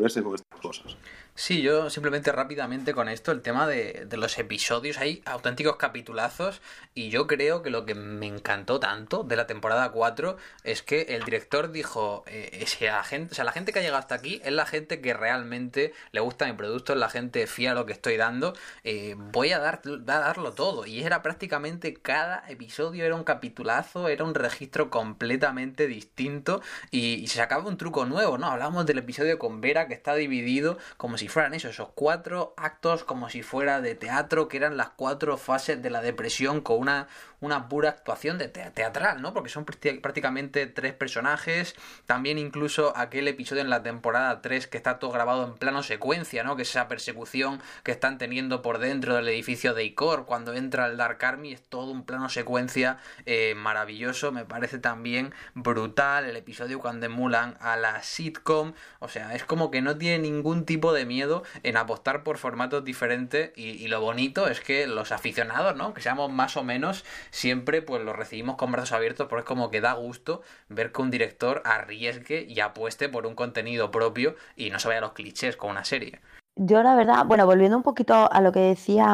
[0.00, 0.96] verse con estas cosas.
[1.40, 6.60] Sí, yo simplemente rápidamente con esto, el tema de, de, los episodios, hay auténticos capitulazos
[6.96, 11.02] y yo creo que lo que me encantó tanto de la temporada 4 es que
[11.02, 14.40] el director dijo, eh, la gente, o sea, la gente que ha llegado hasta aquí
[14.44, 17.86] es la gente que realmente le gusta mi producto, es la gente fía a lo
[17.86, 23.04] que estoy dando, eh, voy a, dar, a darlo todo y era prácticamente cada episodio
[23.04, 28.38] era un capitulazo, era un registro completamente distinto y, y se sacaba un truco nuevo,
[28.38, 28.48] ¿no?
[28.48, 33.04] Hablamos del episodio con Vera que está dividido como si fueran eso, esos cuatro actos
[33.04, 37.08] como si fuera de teatro, que eran las cuatro fases de la depresión con una,
[37.40, 39.32] una pura actuación de teatral, ¿no?
[39.32, 41.74] Porque son prácticamente tres personajes.
[42.06, 46.42] También incluso aquel episodio en la temporada 3 que está todo grabado en plano secuencia,
[46.42, 46.56] ¿no?
[46.56, 50.86] Que es esa persecución que están teniendo por dentro del edificio de Icor cuando entra
[50.86, 51.52] el Dark Army.
[51.52, 54.32] Es todo un plano secuencia eh, maravilloso.
[54.32, 58.72] Me parece también brutal el episodio cuando emulan a la sitcom.
[58.98, 62.84] O sea, es como que no tiene ningún tipo de miedo en apostar por formatos
[62.84, 63.52] diferentes.
[63.54, 65.94] Y, y lo bonito es que los aficionados, ¿no?
[65.94, 69.70] Que seamos más o menos siempre pues lo recibimos con brazos abiertos porque es como
[69.70, 74.70] que da gusto ver que un director arriesgue y apueste por un contenido propio y
[74.70, 76.20] no se vaya a los clichés con una serie.
[76.60, 79.06] Yo la verdad, bueno, volviendo un poquito a lo que decía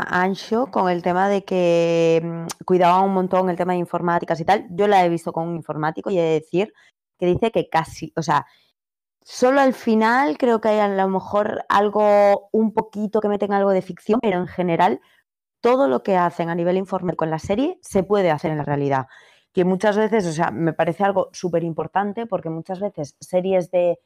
[0.00, 4.46] Ancho con el tema de que mm, cuidaba un montón el tema de informáticas y
[4.46, 6.72] tal, yo la he visto con un informático y he de decir
[7.18, 8.46] que dice que casi, o sea,
[9.22, 13.72] solo al final creo que hay a lo mejor algo, un poquito que meten algo
[13.72, 15.00] de ficción, pero en general
[15.60, 18.64] todo lo que hacen a nivel informático en la serie se puede hacer en la
[18.64, 19.06] realidad.
[19.52, 23.98] Que muchas veces, o sea, me parece algo súper importante porque muchas veces series de,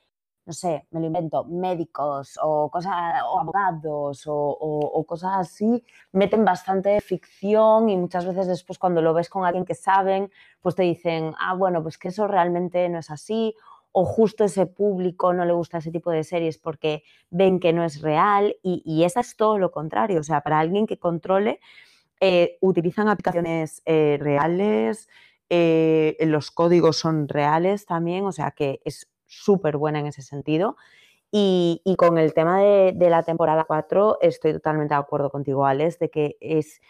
[0.46, 7.00] no sé, me lo invento, médicos o cosas, o abogados o, cosas así, meten bastante
[7.00, 11.34] ficción y muchas veces después cuando lo ves con alguien que saben, pues te dicen,
[11.40, 13.54] ah, bueno, pues que eso realmente no es así
[13.92, 17.84] o justo ese público no le gusta ese tipo de series porque ven que no
[17.84, 20.20] es real y, y esa es todo lo contrario.
[20.20, 21.60] O sea, para alguien que controle,
[22.20, 25.08] eh, utilizan aplicaciones eh, reales,
[25.48, 30.76] eh, los códigos son reales también, o sea que es súper buena en ese sentido.
[31.32, 35.64] Y, y con el tema de, de, la temporada 4 estoy totalmente de acuerdo contigo,
[35.64, 36.80] Alex, de que es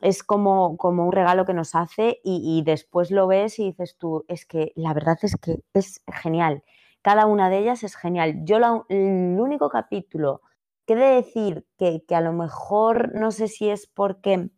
[0.00, 3.96] es como, como un regalo que nos hace y, y, después lo ves y dices
[3.98, 6.62] tú, es que la verdad es que es genial.
[7.02, 8.44] Cada una de ellas es genial.
[8.44, 10.42] Yo la, el único capítulo
[10.86, 14.50] que he de decir que, que a lo mejor no sé si es porque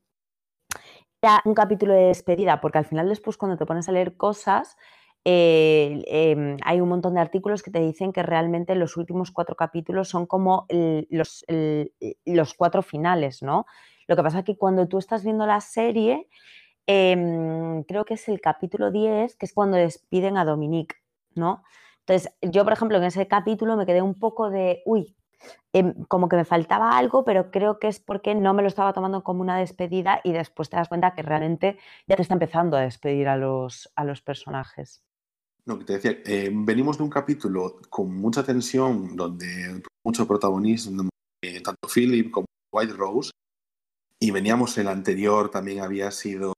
[1.20, 4.76] era un capítulo de despedida, porque al final después cuando te pones a leer cosas,
[5.24, 9.54] eh, eh, hay un montón de artículos que te dicen que realmente los últimos cuatro
[9.56, 11.92] capítulos son como los, el,
[12.24, 13.66] los, cuatro finales, ¿no?
[14.08, 16.28] Lo que pasa es que cuando tú estás viendo la serie,
[16.86, 20.96] eh, creo que es el capítulo 10, que es cuando despiden a Dominique,
[21.34, 21.62] ¿no?
[22.00, 25.16] Entonces, yo, por ejemplo, en ese capítulo me quedé un poco de, uy,
[25.72, 28.92] eh, como que me faltaba algo, pero creo que es porque no me lo estaba
[28.92, 32.76] tomando como una despedida y después te das cuenta que realmente ya te está empezando
[32.76, 35.04] a despedir a los, a los personajes.
[35.66, 41.08] No, que te decía, eh, venimos de un capítulo con mucha tensión, donde mucho protagonismo,
[41.42, 43.30] eh, tanto Philip como White Rose,
[44.18, 46.54] y veníamos, el anterior también había sido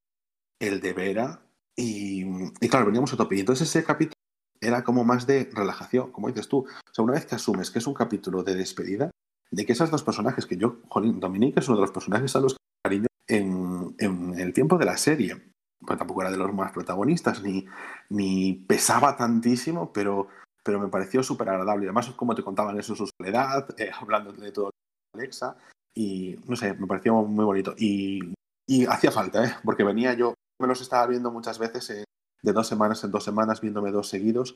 [0.61, 1.41] el de Vera.
[1.77, 2.25] Y,
[2.61, 3.39] y, claro, veníamos a tope.
[3.39, 4.15] Entonces ese capítulo
[4.61, 6.59] era como más de relajación, como dices tú.
[6.59, 9.11] O sea, una vez que asumes que es un capítulo de despedida,
[9.51, 12.41] de que esos dos personajes, que yo, Jolín, Dominique es uno de los personajes a
[12.41, 15.54] los que cariño en, en el tiempo de la serie.
[15.81, 17.67] Pues tampoco era de los más protagonistas, ni,
[18.11, 20.29] ni pesaba tantísimo, pero,
[20.63, 21.87] pero me pareció súper agradable.
[21.87, 24.71] Además, como te contaban eso, su soledad, eh, hablando de todo
[25.15, 25.57] Alexa,
[25.95, 27.75] y no sé, me pareció muy bonito.
[27.79, 28.35] Y,
[28.67, 29.55] y hacía falta, ¿eh?
[29.65, 32.05] porque venía yo, me los estaba viendo muchas veces eh,
[32.43, 34.55] de dos semanas en dos semanas, viéndome dos seguidos,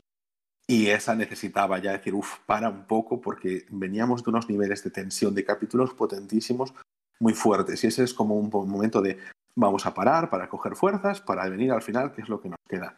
[0.67, 4.91] y esa necesitaba ya decir, uff, para un poco, porque veníamos de unos niveles de
[4.91, 6.73] tensión, de capítulos potentísimos,
[7.19, 9.17] muy fuertes, y ese es como un momento de,
[9.59, 12.59] vamos a parar para coger fuerzas, para venir al final, que es lo que nos
[12.67, 12.97] queda.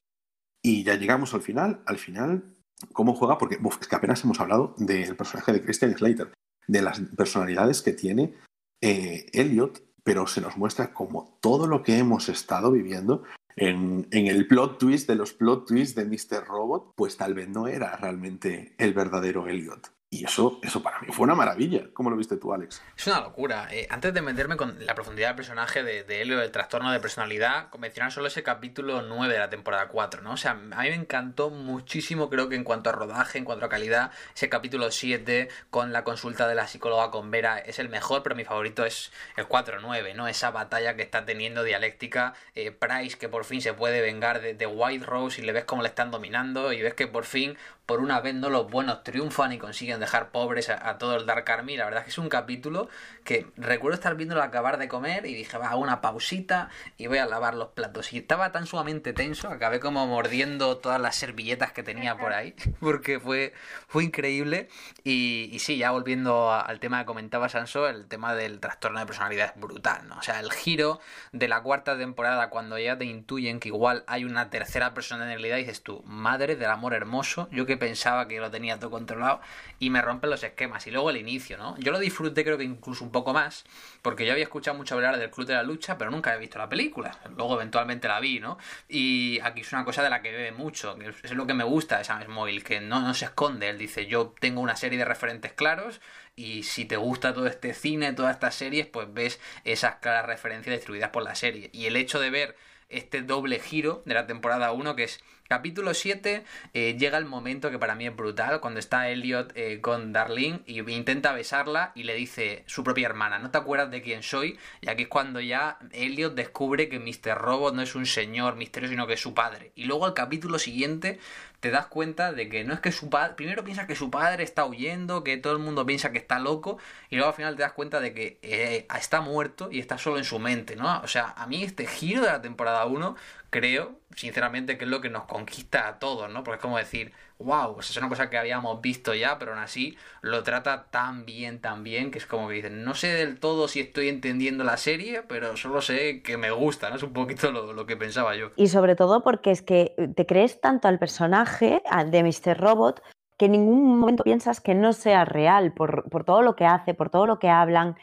[0.63, 2.55] Y ya llegamos al final, al final,
[2.93, 3.37] ¿cómo juega?
[3.37, 6.33] Porque es que apenas hemos hablado del personaje de Christian Slater,
[6.67, 8.35] de las personalidades que tiene
[8.81, 13.23] eh, Elliot, pero se nos muestra como todo lo que hemos estado viviendo
[13.55, 16.45] en, en, el plot twist de los plot twists de Mr.
[16.47, 19.91] Robot, pues tal vez no era realmente el verdadero Elliot.
[20.13, 21.85] Y eso, eso para mí fue una maravilla.
[21.93, 22.81] ¿Cómo lo viste tú, Alex?
[22.97, 23.69] Es una locura.
[23.71, 26.99] Eh, antes de meterme con la profundidad del personaje de, de Helio, del trastorno de
[26.99, 30.33] personalidad, mencionar solo ese capítulo 9 de la temporada 4, ¿no?
[30.33, 33.65] O sea, a mí me encantó muchísimo, creo que en cuanto a rodaje, en cuanto
[33.65, 37.87] a calidad, ese capítulo 7 con la consulta de la psicóloga con Vera es el
[37.87, 40.27] mejor, pero mi favorito es el 4-9, ¿no?
[40.27, 44.55] Esa batalla que está teniendo dialéctica, eh, Price que por fin se puede vengar de,
[44.55, 47.57] de White Rose y le ves cómo le están dominando y ves que por fin
[47.91, 51.51] por una vez no los buenos triunfan y consiguen dejar pobres a, todo el Dark
[51.51, 51.75] Army.
[51.75, 52.87] La verdad es que es un capítulo
[53.25, 57.17] que recuerdo estar viéndolo acabar de comer y dije, va, hago una pausita y voy
[57.17, 58.13] a lavar los platos.
[58.13, 62.55] Y estaba tan sumamente tenso, acabé como mordiendo todas las servilletas que tenía por ahí,
[62.79, 63.51] porque fue,
[63.89, 64.69] fue increíble.
[65.03, 69.05] Y, y sí, ya volviendo al tema que comentaba Sanso, el tema del trastorno de
[69.05, 70.17] personalidad es brutal, ¿no?
[70.17, 71.01] O sea, el giro
[71.33, 75.83] de la cuarta temporada, cuando ya te intuyen que igual hay una tercera personalidad, dices
[75.83, 79.41] tú, madre del amor hermoso, yo que pensaba que lo tenía todo controlado
[79.79, 80.85] y me rompen los esquemas.
[80.85, 81.75] Y luego el inicio, ¿no?
[81.79, 83.65] Yo lo disfruté creo que incluso un poco más,
[84.03, 86.59] porque yo había escuchado mucho hablar del Club de la Lucha, pero nunca había visto
[86.59, 87.17] la película.
[87.35, 88.59] Luego eventualmente la vi, ¿no?
[88.87, 91.63] Y aquí es una cosa de la que bebe mucho, que es lo que me
[91.63, 93.69] gusta de Sam Smóvil, que no, no se esconde.
[93.69, 96.01] Él dice, yo tengo una serie de referentes claros
[96.35, 100.75] y si te gusta todo este cine, todas estas series, pues ves esas claras referencias
[100.75, 101.71] distribuidas por la serie.
[101.73, 102.55] Y el hecho de ver
[102.89, 107.69] este doble giro de la temporada 1, que es Capítulo 7 eh, llega el momento
[107.71, 112.03] que para mí es brutal, cuando está Elliot eh, con Darlene y intenta besarla y
[112.03, 114.57] le dice su propia hermana, ¿no te acuerdas de quién soy?
[114.79, 117.37] Y aquí es cuando ya Elliot descubre que Mr.
[117.37, 119.73] Robot no es un señor misterioso, sino que es su padre.
[119.75, 121.19] Y luego al capítulo siguiente
[121.59, 124.43] te das cuenta de que no es que su padre, primero piensa que su padre
[124.43, 127.61] está huyendo, que todo el mundo piensa que está loco, y luego al final te
[127.61, 131.01] das cuenta de que eh, está muerto y está solo en su mente, ¿no?
[131.01, 133.15] O sea, a mí este giro de la temporada 1
[133.51, 136.43] creo, sinceramente, que es lo que nos conquista a todos, ¿no?
[136.43, 139.61] Porque es como decir, wow, pues es una cosa que habíamos visto ya, pero aún
[139.61, 143.39] así lo trata tan bien, tan bien, que es como que dicen, no sé del
[143.39, 146.95] todo si estoy entendiendo la serie, pero solo sé que me gusta, ¿no?
[146.95, 148.51] Es un poquito lo, que pensaba yo.
[148.55, 152.57] Y sobre todo porque es que te crees tanto al personaje de Mr.
[152.57, 153.03] Robot
[153.37, 157.09] que en ningún momento piensas que no sea real por, todo lo que hace, por
[157.09, 157.97] todo lo que hablan.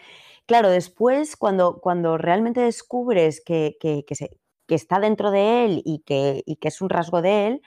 [0.46, 4.30] Claro, después cuando, cuando realmente descubres que, que, que, se,
[4.68, 7.62] que está dentro de él y que, que es un rasgo de él,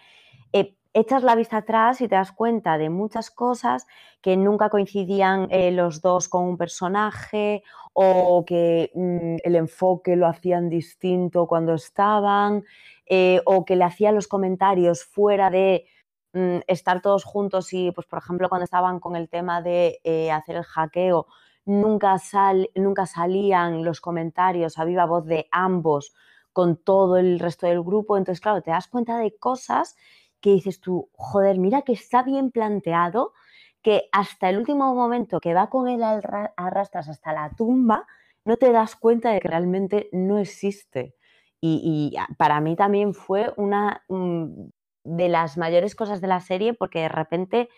[0.54, 3.88] eh, echas la vista atrás y te das cuenta de muchas cosas
[4.22, 10.28] que nunca coincidían eh, los dos con un personaje o que mm, el enfoque lo
[10.28, 12.64] hacían distinto cuando estaban
[13.08, 15.86] eh, o que le hacían los comentarios fuera de
[16.34, 20.00] mm, estar todos juntos y, pues, por ejemplo, cuando estaban con el tema de
[20.32, 21.26] hacer el hackeo,
[21.66, 26.14] nunca, sal, nunca salían los comentarios a viva voz de ambos
[26.54, 28.18] con todo el resto del grupo.
[28.18, 29.96] Entonces, claro, te das cuenta de cosas
[30.42, 33.34] que dices tú, joder, mira que está bien planteado,
[33.82, 38.06] que hasta el último momento que va con él arrastras hasta la tumba,
[38.46, 41.16] no te das cuenta de que realmente no existe.
[41.62, 44.70] Y, para mí también fue una mm,
[45.04, 47.70] de las mayores cosas de la serie porque de repente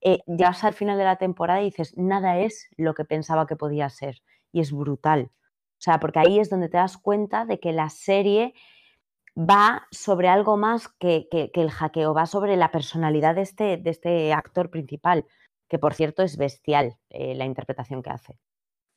[0.00, 3.56] eh, llegas al final de la temporada y dices, nada es lo que pensaba que
[3.56, 4.22] podía ser.
[4.52, 5.30] Y es brutal.
[5.82, 8.54] O sea, porque ahí es donde te das cuenta de que la serie
[9.36, 14.32] va sobre algo más que, el hackeo, va sobre la personalidad de este, de este
[14.32, 15.26] actor principal,
[15.68, 18.38] que por cierto es bestial eh, la interpretación que hace.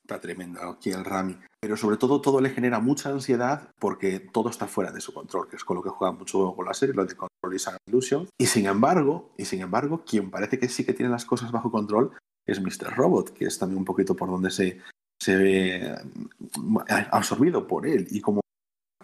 [0.04, 1.36] Está tremendo aquí el Rami.
[1.60, 5.50] Pero sobre todo todo le genera mucha ansiedad porque todo está fuera de su control,
[5.50, 8.30] que es con lo que juega mucho con la serie, lo de Control is Illusion.
[8.38, 11.72] Y sin embargo, y sin embargo, quien parece que sí que tiene las cosas bajo
[11.72, 12.12] control
[12.46, 12.96] es Mr.
[12.96, 14.80] Robot, que es también un poquito por donde se,
[15.26, 18.42] se ve eh, absorbido por él y como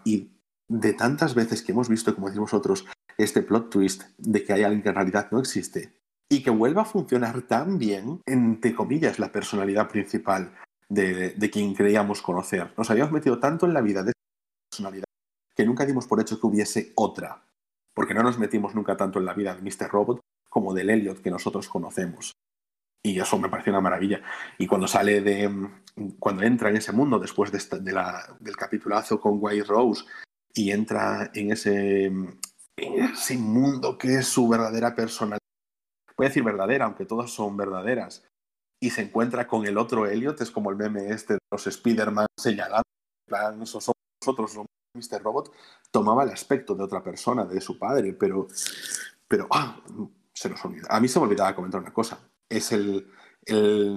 [0.05, 0.29] y
[0.67, 2.85] de tantas veces que hemos visto, como decimos vosotros,
[3.17, 5.99] este plot twist de que hay alguien que en realidad no existe
[6.29, 10.53] y que vuelva a funcionar tan bien, entre comillas, la personalidad principal
[10.89, 12.71] de, quien creíamos conocer.
[12.77, 15.05] Nos habíamos metido tanto en la vida de esa personalidad
[15.55, 17.43] que nunca dimos por hecho que hubiese otra,
[17.95, 19.89] porque no nos metimos nunca tanto en la vida de Mr.
[19.89, 20.19] Robot
[20.49, 22.31] como del Elliot que nosotros conocemos.
[23.03, 24.21] Y eso me pareció una maravilla.
[24.57, 25.69] Y cuando sale de.
[26.19, 30.05] Cuando entra en ese mundo después de, la, del capitulazo con White Rose
[30.53, 35.39] y entra en ese, en mundo que es su verdadera personalidad.
[36.15, 38.23] Voy a decir verdadera, aunque todas son verdaderas.
[38.79, 42.27] Y se encuentra con el otro Elliot, es como el meme este de los Spider-Man
[42.37, 42.87] señalando,
[43.27, 43.91] en plan, somos
[44.23, 44.57] nosotros,
[44.95, 45.21] Mr.
[45.21, 45.53] Robot,
[45.91, 48.47] tomaba el aspecto de otra persona, de su padre, pero,
[49.27, 49.79] pero ah,
[50.33, 50.87] se nos olvida.
[50.89, 53.07] A mí se me olvidaba comentar una cosa es el,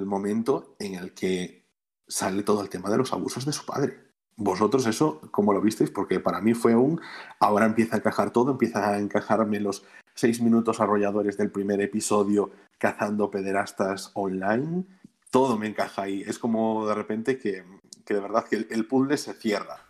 [0.06, 1.66] momento en el que
[2.08, 3.98] sale todo el tema de los abusos de su padre.
[4.36, 5.90] ¿Vosotros eso cómo lo visteis?
[5.90, 7.00] Porque para mí fue un...
[7.40, 9.84] Ahora empieza a encajar todo, empieza a encajarme los
[10.14, 14.84] seis minutos arrolladores del primer episodio cazando pederastas online.
[15.30, 16.22] Todo me encaja ahí.
[16.26, 17.64] Es como de repente que,
[18.06, 19.83] de verdad que el puzzle se cierra.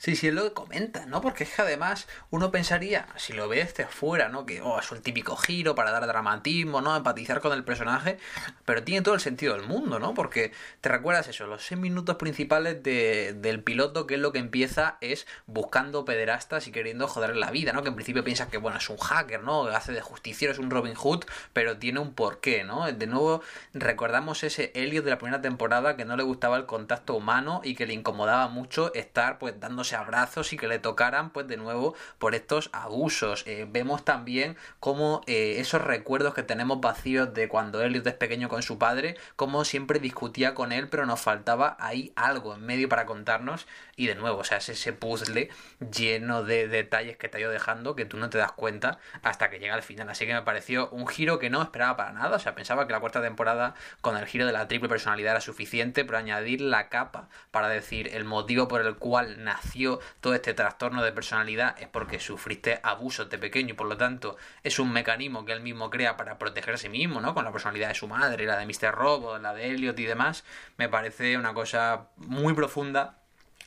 [0.00, 1.20] Sí, sí, es lo que comenta, ¿no?
[1.20, 4.46] Porque es que además uno pensaría, si lo ve desde fuera, ¿no?
[4.46, 6.94] Que oh, es un típico giro para dar dramatismo, ¿no?
[6.96, 8.16] Empatizar con el personaje,
[8.64, 10.14] pero tiene todo el sentido del mundo, ¿no?
[10.14, 14.38] Porque te recuerdas eso, los seis minutos principales de, del piloto, que es lo que
[14.38, 17.82] empieza es buscando pederastas y queriendo joder la vida, ¿no?
[17.82, 19.66] Que en principio piensas que, bueno, es un hacker, ¿no?
[19.66, 22.86] Que hace de justiciero, es un Robin Hood, pero tiene un porqué, ¿no?
[22.86, 23.42] De nuevo,
[23.74, 27.74] recordamos ese Elliot de la primera temporada que no le gustaba el contacto humano y
[27.74, 31.94] que le incomodaba mucho estar, pues, dándose abrazos y que le tocaran pues de nuevo
[32.18, 33.44] por estos abusos.
[33.46, 38.48] Eh, vemos también cómo eh, esos recuerdos que tenemos vacíos de cuando Elliot es pequeño
[38.48, 42.88] con su padre, como siempre discutía con él, pero nos faltaba ahí algo en medio
[42.88, 43.66] para contarnos
[43.98, 45.50] y de nuevo, o sea, es ese puzzle
[45.92, 49.50] lleno de detalles que te ha ido dejando que tú no te das cuenta hasta
[49.50, 50.08] que llega al final.
[50.08, 52.36] Así que me pareció un giro que no esperaba para nada.
[52.36, 55.40] O sea, pensaba que la cuarta temporada con el giro de la triple personalidad era
[55.40, 60.54] suficiente, pero añadir la capa para decir el motivo por el cual nació todo este
[60.54, 64.92] trastorno de personalidad es porque sufriste abusos de pequeño y por lo tanto es un
[64.92, 67.34] mecanismo que él mismo crea para proteger a sí mismo, ¿no?
[67.34, 68.94] Con la personalidad de su madre, la de Mr.
[68.94, 70.44] Robo, la de Elliot y demás.
[70.76, 73.18] Me parece una cosa muy profunda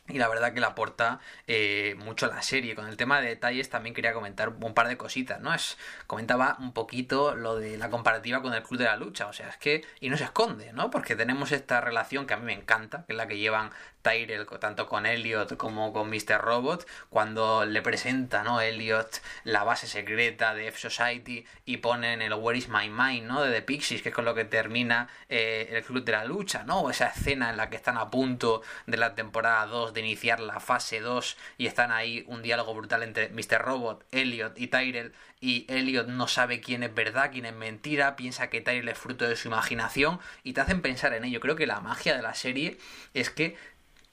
[0.07, 2.75] y la verdad que le aporta eh, mucho a la serie.
[2.75, 5.53] Con el tema de detalles también quería comentar un par de cositas, ¿no?
[5.53, 5.77] Es,
[6.07, 9.49] comentaba un poquito lo de la comparativa con el Club de la Lucha, o sea,
[9.49, 10.89] es que, y no se esconde, ¿no?
[10.89, 13.71] Porque tenemos esta relación que a mí me encanta, que es la que llevan
[14.01, 16.41] Tyrell, tanto con Elliot como con Mr.
[16.41, 18.59] Robot, cuando le presenta, ¿no?
[18.59, 23.43] Elliot la base secreta de F-Society y ponen el Where is My Mind, ¿no?
[23.43, 26.63] De The Pixies, que es con lo que termina eh, el Club de la Lucha,
[26.63, 26.89] ¿no?
[26.89, 30.59] Esa escena en la que están a punto de la temporada 2 de iniciar la
[30.59, 33.61] fase 2 y están ahí un diálogo brutal entre Mr.
[33.61, 38.49] Robot, Elliot y Tyrell y Elliot no sabe quién es verdad, quién es mentira, piensa
[38.49, 41.39] que Tyrell es fruto de su imaginación y te hacen pensar en ello.
[41.39, 42.77] Creo que la magia de la serie
[43.13, 43.55] es que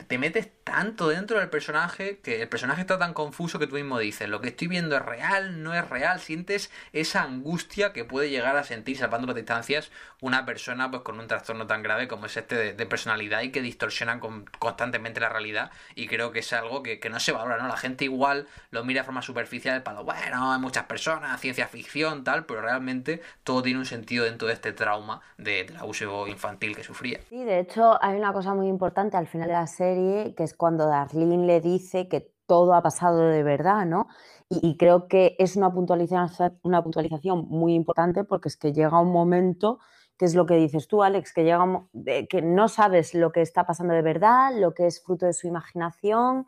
[0.06, 3.98] te metes tanto dentro del personaje que el personaje está tan confuso que tú mismo
[3.98, 8.28] dices, lo que estoy viendo es real, no es real, sientes esa angustia que puede
[8.28, 9.90] llegar a sentir, salvando las distancias,
[10.20, 13.62] una persona pues con un trastorno tan grave como es este de, personalidad y que
[13.62, 14.20] distorsiona
[14.58, 17.68] constantemente la realidad y creo que es algo que, no se valora, ¿no?
[17.68, 22.24] La gente igual lo mira de forma superficial para, bueno, hay muchas personas, ciencia ficción,
[22.24, 26.84] tal, pero realmente todo tiene un sentido dentro de este trauma del abuso infantil que
[26.84, 27.20] sufría.
[27.30, 30.52] Sí, de hecho hay una cosa muy importante al final de la serie que es
[30.58, 34.08] cuando Darlene le dice que todo ha pasado de verdad, ¿no?
[34.50, 39.12] Y, creo que es una puntualización, una puntualización muy importante porque es que llega un
[39.12, 39.78] momento,
[40.18, 41.86] que es lo que dices tú, Alex, que llega
[42.28, 45.46] que no sabes lo que está pasando de verdad, lo que es fruto de su
[45.46, 46.46] imaginación,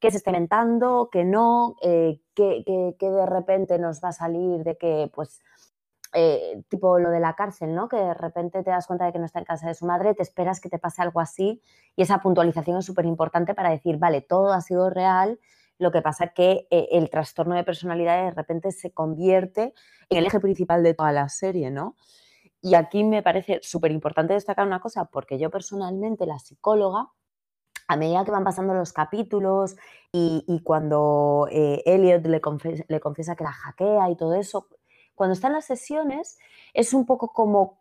[0.00, 2.64] que se está inventando, que no, eh, que,
[2.98, 5.40] de repente nos va a salir de que, pues,
[6.12, 7.88] eh, tipo lo de la cárcel, ¿no?
[7.88, 10.14] Que de repente te das cuenta de que no está en casa de su madre,
[10.14, 11.62] te esperas que te pase algo así
[11.96, 15.40] y esa puntualización es súper importante para decir, vale, todo ha sido real,
[15.78, 19.74] lo que pasa que eh, el trastorno de personalidad de repente se convierte
[20.10, 21.96] en el eje principal de toda la serie, ¿no?
[22.60, 27.10] Y aquí me parece súper importante destacar una cosa, porque yo personalmente, la psicóloga,
[27.88, 29.76] a medida que van pasando los capítulos
[30.12, 32.40] y, cuando eh, Elliot le,
[32.88, 34.68] le, confiesa que la hackea y todo eso,
[35.22, 36.36] cuando está en las sesiones
[36.74, 37.78] es un poco como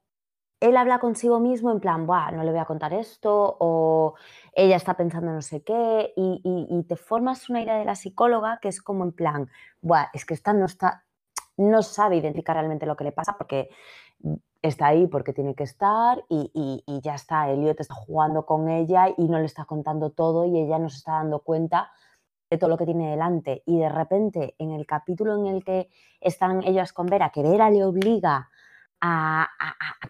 [0.60, 4.14] él habla consigo mismo en plan, Buah, no le voy a contar esto, o
[4.54, 8.68] ella está pensando no sé qué, y, te formas una idea de la psicóloga que
[8.68, 9.50] es como en plan,
[9.82, 11.04] Buah, es que esta no está,
[11.58, 13.72] no sabe identificar realmente lo que le pasa porque
[14.62, 19.08] está ahí porque tiene que estar y, y ya está, Elliot está jugando con ella
[19.18, 21.90] y no le está contando todo y ella no se está dando cuenta
[22.52, 23.64] de todo lo que tiene delante.
[23.66, 25.90] Y de repente, en el capítulo en el que
[26.20, 28.50] están ellos con Vera, que Vera le obliga
[29.00, 29.50] a,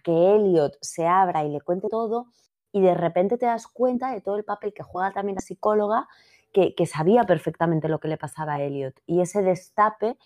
[0.04, 2.26] que Elliot se abra y le cuente todo,
[2.72, 6.08] y de repente te das cuenta de todo el papel que juega también la psicóloga,
[6.52, 9.00] que, sabía perfectamente lo que le pasaba a Elliot.
[9.06, 10.18] Y ese destape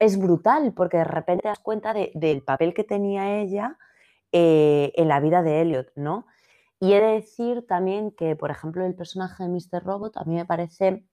[0.00, 3.78] es brutal porque de repente te das cuenta del papel que tenía ella
[4.32, 6.26] eh, en la vida de Elliot, ¿no?
[6.80, 9.84] Y he de decir también que, por ejemplo, el personaje de Mr.
[9.84, 11.06] Robot a mí me parece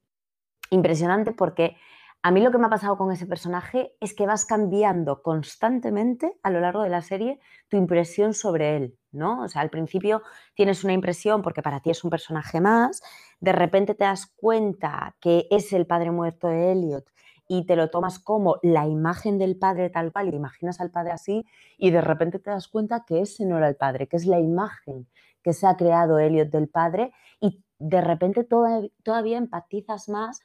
[0.70, 1.76] impresionante porque
[2.24, 6.38] a mí lo que me ha pasado con ese personaje es que vas cambiando constantemente
[6.44, 9.42] a lo largo de la serie tu impresión sobre él, ¿no?
[9.42, 10.22] O sea, al principio
[10.54, 13.02] tienes una impresión porque para ti es un personaje más,
[13.40, 17.04] de repente te das cuenta que es el padre muerto de Elliot
[17.48, 21.10] y te lo tomas como la imagen del padre tal cual y imaginas al padre
[21.10, 21.44] así
[21.76, 24.38] y de repente te das cuenta que ese no era el padre, que es la
[24.38, 25.08] imagen
[25.42, 30.40] que se ha creado Elliot del padre y de repente todavía empatizas más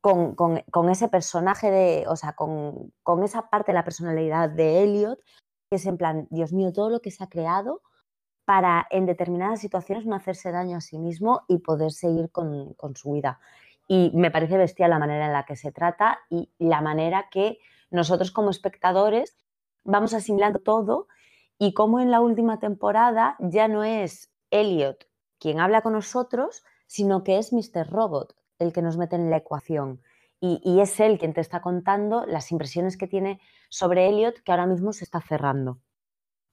[0.00, 2.92] con, ese personaje de, o sea, con,
[3.24, 5.18] esa parte de la personalidad de Elliot,
[5.70, 7.82] que es en plan, Dios mío, todo lo que se ha creado
[8.44, 12.96] para en determinadas situaciones no hacerse daño a sí mismo y poder seguir con, con
[12.96, 13.40] su vida.
[13.86, 17.58] Y me parece bestial la manera en la que se trata y la manera que
[17.90, 19.36] nosotros como espectadores
[19.84, 21.06] vamos asimilando todo
[21.58, 27.24] y como en la última temporada ya no es Elliot quien habla con nosotros, sino
[27.24, 27.90] que es Mr.
[27.90, 30.00] Robot el que nos mete en la ecuación.
[30.42, 34.66] Y, es él quien te está contando las impresiones que tiene sobre Elliot que ahora
[34.66, 35.80] mismo se está cerrando.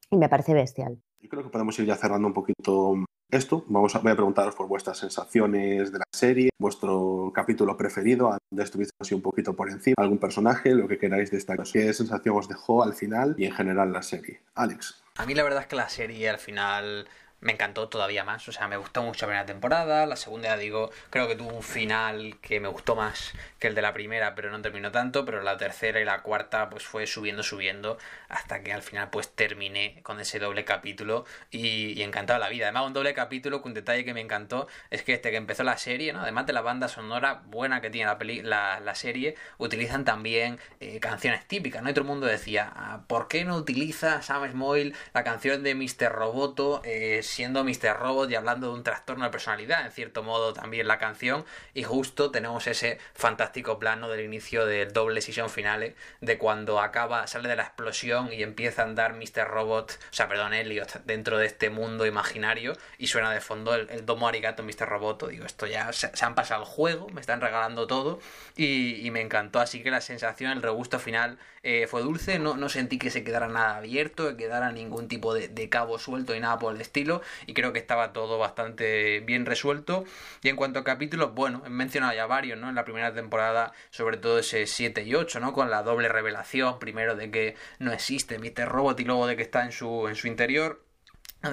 [0.10, 1.01] Y me parece bestial.
[1.20, 2.95] Yo creo que podemos ir ya cerrando un poquito
[3.32, 3.64] esto.
[3.68, 8.64] Vamos a, voy a preguntaros por vuestras sensaciones de la serie, vuestro capítulo preferido, donde
[8.64, 11.66] estuviste así un poquito por encima, algún personaje, lo que queráis destacar.
[11.72, 14.41] ¿Qué sensación os dejó al final y en general la serie?
[14.55, 15.01] Alex.
[15.16, 17.08] A mí la verdad es que la serie al final
[17.39, 18.47] me encantó todavía más.
[18.47, 20.05] O sea, me gustó mucho la primera temporada.
[20.05, 23.81] La segunda, digo, creo que tuvo un final que me gustó más que el de
[23.81, 25.25] la primera, pero no terminó tanto.
[25.25, 27.97] Pero la tercera y la cuarta, pues fue subiendo, subiendo,
[28.29, 32.65] hasta que al final, pues terminé con ese doble capítulo y, y encantado la vida.
[32.65, 35.63] Además, un doble capítulo con un detalle que me encantó es que este que empezó
[35.63, 36.21] la serie, ¿no?
[36.21, 38.11] Además de la banda sonora buena que tiene
[38.43, 41.89] la, la, serie, utilizan también eh, canciones típicas, ¿no?
[41.89, 45.75] Y todo el mundo decía, ah, ¿por qué no utiliza Sam Smile la canción de
[45.75, 46.11] Mr.
[46.11, 46.81] Roboto?
[46.83, 47.97] Eh, siendo Mr.
[47.99, 51.84] Robot y hablando de un trastorno de personalidad, en cierto modo también la canción, y
[51.84, 57.49] justo tenemos ese fantástico plano del inicio del doble sesión finale, de cuando acaba, sale
[57.49, 59.47] de la explosión y empieza a andar Mr.
[59.47, 64.05] Robot, o sea, perdón, Elliot, dentro de este mundo imaginario, y suena de fondo el,
[64.05, 64.88] domo arigato Mr.
[64.88, 68.19] Robot, digo, esto ya se, han pasado el juego, me están regalando todo,
[68.55, 72.69] y, me encantó, así que la sensación, el regusto final eh, fue dulce, no, no
[72.69, 76.39] sentí que se quedara nada abierto, que quedara ningún tipo de, de cabo suelto y
[76.39, 80.05] nada por el estilo, y creo que estaba todo bastante bien resuelto.
[80.41, 82.70] Y en cuanto a capítulos, bueno, he mencionado ya varios, ¿no?
[82.70, 85.53] En la primera temporada, sobre todo ese 7 y 8, ¿no?
[85.53, 88.68] Con la doble revelación, primero de que no existe Mr.
[88.68, 90.84] Robot y luego de que está en su, en su interior.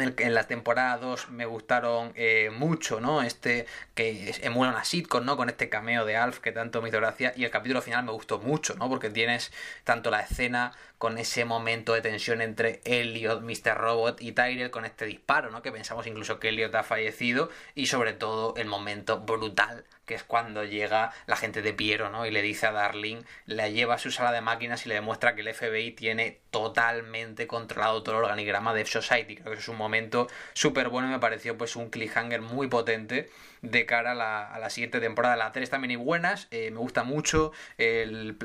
[0.01, 3.23] En, las temporadas 2 me gustaron eh, mucho, ¿no?
[3.23, 5.37] Este que emula una sitcom, ¿no?
[5.37, 7.33] Con este cameo de Alf que tanto me hizo gracia.
[7.37, 8.89] Y el capítulo final me gustó mucho, ¿no?
[8.89, 9.53] Porque tienes
[9.85, 13.77] tanto la escena con ese momento de tensión entre Elliot, Mr.
[13.77, 15.63] Robot y Tyrell con este disparo, ¿no?
[15.63, 17.51] Que pensamos incluso que Elliot ha fallecido.
[17.75, 22.27] Y sobre todo el momento brutal que es cuando llega la gente de Piero, ¿no?
[22.27, 25.35] Y le dice a Darling, la lleva a su sala de máquinas y le demuestra
[25.35, 29.37] que el FBI tiene totalmente controlado todo el organigrama de F-Society.
[29.37, 33.29] Creo que eso es un momento súper bueno me pareció pues un cliffhanger muy potente
[33.65, 35.37] de cara a la, la siguiente temporada.
[35.37, 38.37] Las tres también y buenas, eh, me gusta mucho el,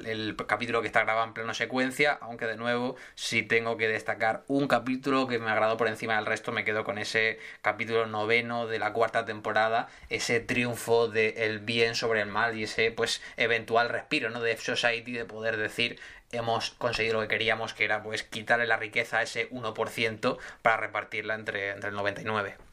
[0.48, 4.68] capítulo que está grabado en pleno secuencia, aunque de nuevo, si tengo que destacar un
[4.68, 8.80] capítulo que me agradó por encima del resto, me quedo con ese capítulo noveno de
[8.80, 14.30] la cuarta temporada, ese triunfo del bien sobre el mal y ese pues eventual respiro
[14.30, 14.42] ¿no?
[14.42, 16.00] de F-Society de poder decir
[16.32, 20.78] hemos conseguido lo que queríamos, que era pues quitarle la riqueza a ese 1% para
[20.78, 22.69] repartirla entre, entre el 99%.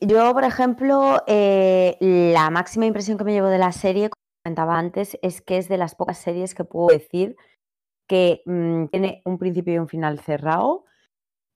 [0.00, 4.78] Yo, por ejemplo, eh, la máxima impresión que me llevo de la serie, como comentaba
[4.78, 7.36] antes, es que es de las pocas series que puedo decir
[8.08, 10.84] que mm, tiene un principio y un final cerrado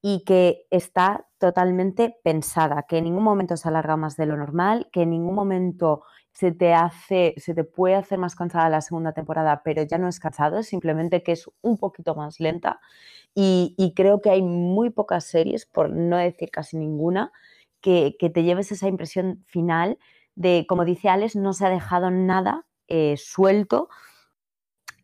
[0.03, 4.89] y que está totalmente pensada, que en ningún momento se alarga más de lo normal,
[4.93, 9.13] que en ningún momento se te hace, se te puede hacer más cansada la segunda
[9.13, 12.81] temporada, pero ya no es cansado, simplemente que es un poquito más lenta.
[13.35, 17.33] y creo que hay muy pocas series, por no decir casi ninguna,
[17.81, 19.99] que, te lleves esa impresión final
[20.35, 23.89] de, como dice Alex, no se ha dejado nada eh, suelto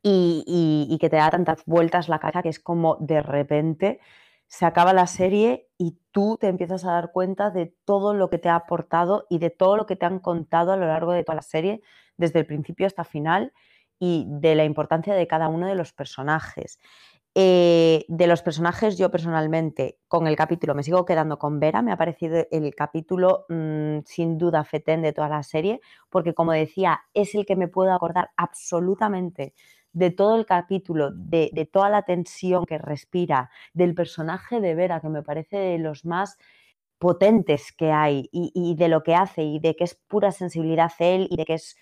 [0.03, 4.01] y, que te da tantas vueltas la cara que es como de repente
[4.47, 8.39] se acaba la serie y tú te empiezas a dar cuenta de todo lo que
[8.39, 11.24] te ha aportado y de todo lo que te han contado a lo largo de
[11.24, 11.83] toda la serie,
[12.16, 13.53] desde el principio hasta final,
[13.99, 16.79] y de la importancia de cada uno de los personajes.
[17.39, 21.93] Eh, de los personajes, yo personalmente, con el capítulo me sigo quedando con Vera, me
[21.93, 27.03] ha parecido el capítulo mm, sin duda fetén de toda la serie, porque como decía,
[27.12, 29.53] es el que me puedo acordar absolutamente
[29.93, 35.11] de todo el capítulo, de, toda la tensión que respira, del personaje de Vera, que
[35.11, 36.39] me parece de los más
[36.99, 40.91] potentes que hay y, y, de lo que hace y de que es pura sensibilidad
[41.01, 41.76] él y de que es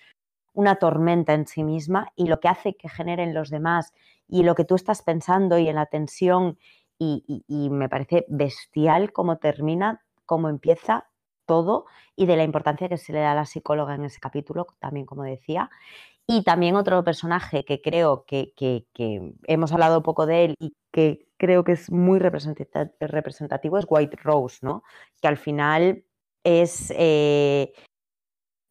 [0.55, 3.93] una tormenta en sí misma y lo que hace que generen los demás
[4.27, 6.57] y lo que tú estás pensando y en la tensión
[6.97, 11.09] y, me parece bestial cómo termina, cómo empieza
[11.45, 11.85] todo
[12.15, 15.05] y de la importancia que se le da a la psicóloga en ese capítulo, también
[15.05, 15.69] como decía.
[16.27, 18.53] Y también otro personaje que creo que,
[19.43, 24.59] hemos hablado poco de él y que creo que es muy representativo es White Rose,
[24.61, 24.83] ¿no?
[25.21, 26.03] Que al final
[26.43, 27.73] es eh,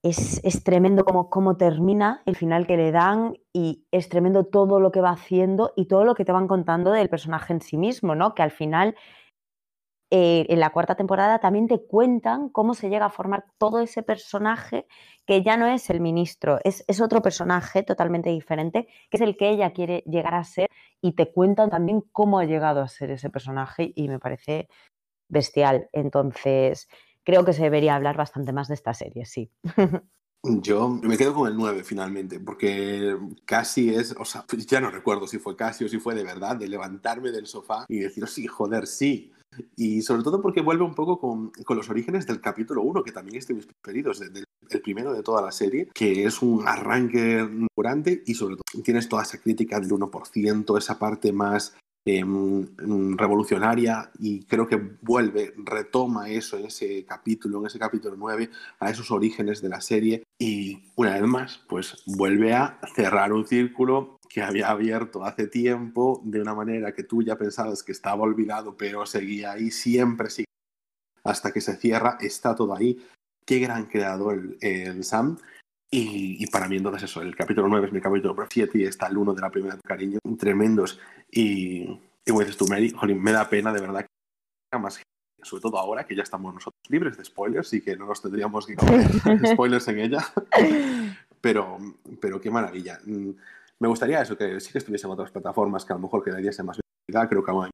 [0.05, 5.01] es, tremendo cómo, termina el final que le dan y es tremendo todo lo que
[5.01, 8.35] va haciendo y todo lo que te van contando del personaje en sí mismo, ¿no?
[8.35, 8.95] Que al final,
[10.11, 14.03] eh, en la cuarta temporada también te cuentan cómo se llega a formar todo ese
[14.03, 14.87] personaje
[15.27, 19.39] que ya no es el ministro, es, es otro personaje totalmente diferente, que es el
[19.39, 20.69] que ella quiere llegar a ser
[21.01, 24.69] y te cuentan también cómo ha llegado a ser ese personaje y me parece
[25.31, 25.89] bestial.
[25.93, 26.89] Entonces,
[27.25, 29.51] creo que se debería hablar bastante más de esta serie, sí.
[30.47, 33.17] Yo me quedo con el 9 finalmente, porque
[33.47, 36.57] casi es, o sea, ya no recuerdo si fue casi o si fue de verdad,
[36.57, 39.33] de levantarme del sofá y decir, sí, joder, sí.
[39.75, 43.13] Y sobre todo porque vuelve un poco con, con los orígenes del capítulo 1, que
[43.13, 47.49] también es de mis preferidos, el primero de toda la serie, que es un arranque
[47.75, 51.75] grande y sobre todo tienes toda esa crítica del 1%, esa parte más
[52.07, 52.67] Em,
[53.17, 58.91] revolucionaria y creo que vuelve, retoma eso en ese capítulo, en ese capítulo 9, a
[58.91, 64.19] esos orígenes de la serie y una vez más, pues vuelve a cerrar un círculo
[64.29, 68.77] que había abierto hace tiempo de una manera que tú ya pensabas que estaba olvidado,
[68.77, 70.45] pero seguía ahí, siempre sigue
[71.25, 73.03] hasta que se cierra, está todo ahí.
[73.47, 75.39] Qué gran creador el, Sam.
[75.91, 79.17] Y, para mí entonces eso, el capítulo 9 es mi capítulo 7 y está el
[79.17, 80.99] 1 de la primera cariño, tremendos.
[81.31, 85.01] Y, y como dices tú, Mary, me da pena de verdad que más
[85.45, 88.67] sobre todo ahora que ya estamos nosotros libres de spoilers y que no nos tendríamos
[88.67, 89.07] que comer
[89.53, 90.27] spoilers en ella.
[91.41, 91.79] pero,
[92.21, 92.99] pero qué maravilla.
[93.05, 93.31] Mm,
[93.81, 96.79] me gustaría eso, que sí que estuviesen otras plataformas que a lo mejor que más
[96.79, 97.71] visibilidad, creo que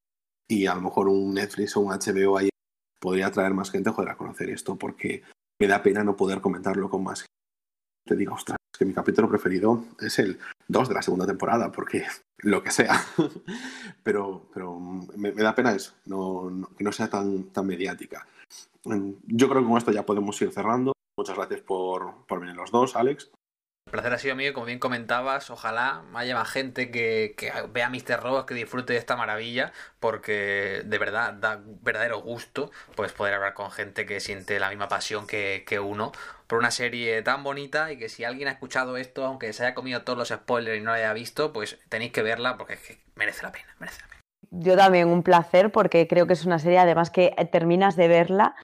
[0.49, 2.49] y a lo mejor un Netflix o un HBO ahí
[3.01, 5.23] podría atraer más gente a conocer esto, porque
[5.61, 7.40] me da pena no poder comentarlo con más gente
[8.05, 10.39] te digo, ostras, que mi capítulo preferido es el
[10.69, 12.07] 2 de la segunda temporada, porque
[12.39, 12.99] lo que sea.
[14.03, 14.79] pero pero
[15.17, 18.27] me, da pena eso, no, que no sea tan, tan mediática.
[18.85, 20.93] Yo creo que con esto ya podemos ir cerrando.
[21.17, 23.31] Muchas gracias por, por venir los dos, Alex.
[23.91, 27.91] El placer ha sido mío, como bien comentabas, ojalá haya más gente que, que vea
[27.91, 28.21] Mr.
[28.23, 33.53] Robot, que disfrute de esta maravilla, porque de verdad da verdadero gusto pues poder hablar
[33.55, 36.13] con gente que siente la misma pasión que, uno
[36.47, 39.75] por una serie tan bonita y que si alguien ha escuchado esto, aunque se haya
[39.75, 42.81] comido todos los spoilers y no la haya visto, pues tenéis que verla porque es
[42.81, 44.21] que merece la pena, merece la pena.
[44.53, 48.55] Yo también un placer porque creo que es una serie además que terminas de verla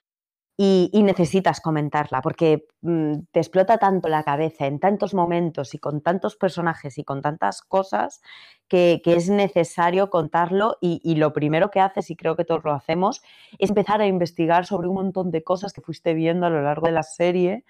[0.59, 6.01] y, necesitas comentarla porque mm, te explota tanto la cabeza en tantos momentos y con
[6.01, 8.21] tantos personajes y con tantas cosas
[8.67, 13.21] que, es necesario contarlo y, lo primero que haces, y creo que todos lo hacemos,
[13.59, 16.87] es empezar a investigar sobre un montón de cosas que fuiste viendo a lo largo
[16.87, 17.63] de la serie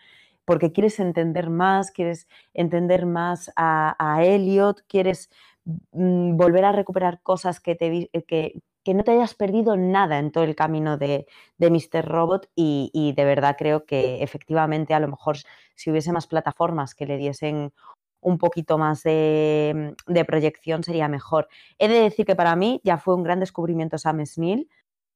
[0.45, 5.29] porque quieres entender más, quieres entender más a, Elliot, quieres
[5.91, 10.31] mm, volver a recuperar cosas que, te, que, que no te hayas perdido nada en
[10.31, 11.27] todo el camino de,
[11.57, 12.05] de Mr.
[12.05, 15.35] Robot y, de verdad creo que efectivamente a lo mejor
[15.75, 17.73] si hubiese más plataformas que le diesen
[18.21, 19.93] un poquito más de,
[20.25, 21.49] proyección sería mejor.
[21.77, 24.69] He de decir que para mí ya fue un gran descubrimiento Sam Smith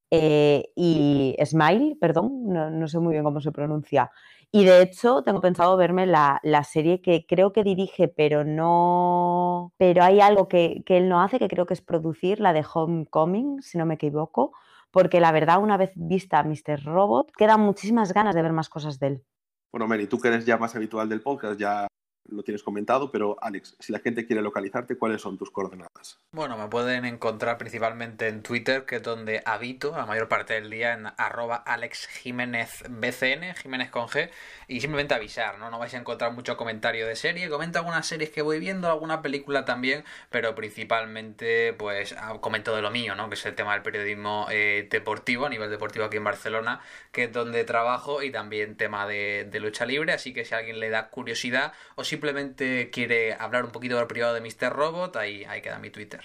[0.10, 4.12] eh, y Smile, perdón, no, sé muy bien cómo se pronuncia.
[4.54, 9.74] Y de hecho, tengo pensado verme la, serie que creo que dirige, pero no.
[9.78, 13.62] Pero hay algo que, él no hace, que creo que es producir, la de Homecoming,
[13.62, 14.52] si no me equivoco.
[14.92, 16.84] Porque la verdad, una vez vista Mr.
[16.84, 19.24] Robot, quedan muchísimas ganas de ver más cosas de él.
[19.72, 21.88] Bueno, Mary, tú que eres ya más habitual del podcast, ya
[22.26, 26.20] lo tienes comentado, pero Alex, si la gente quiere localizarte, ¿cuáles son tus coordenadas?
[26.32, 30.70] Bueno, me pueden encontrar principalmente en Twitter, que es donde habito la mayor parte del
[30.70, 34.30] día, en arroba Alex Jiménez BCN, Jiménez con G,
[34.72, 35.70] y simplemente avisar, ¿no?
[35.70, 37.50] No vais a encontrar mucho comentario de serie.
[37.50, 42.82] Comento algunas series que voy viendo, alguna película también, pero principalmente, pues, ah, comento de
[42.82, 43.28] lo mío, ¿no?
[43.28, 46.80] Que es el tema del periodismo eh, deportivo, a nivel deportivo aquí en Barcelona,
[47.12, 50.14] que es donde trabajo, y también tema de, lucha libre.
[50.14, 54.08] Así que si a alguien le da curiosidad o simplemente quiere hablar un poquito del
[54.08, 54.72] privado de Mr.
[54.72, 56.22] Robot, ahí, ahí queda mi Twitter.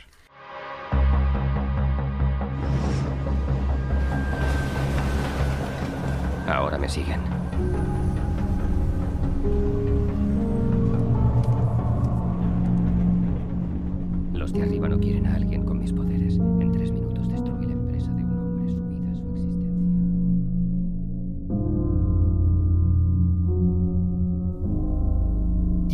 [6.47, 7.46] Ahora me siguen.
[14.35, 16.37] Los de arriba no quieren a alguien con mis poderes.
[16.37, 19.77] En tres minutos destruí la empresa de un hombre, su vida, su existencia.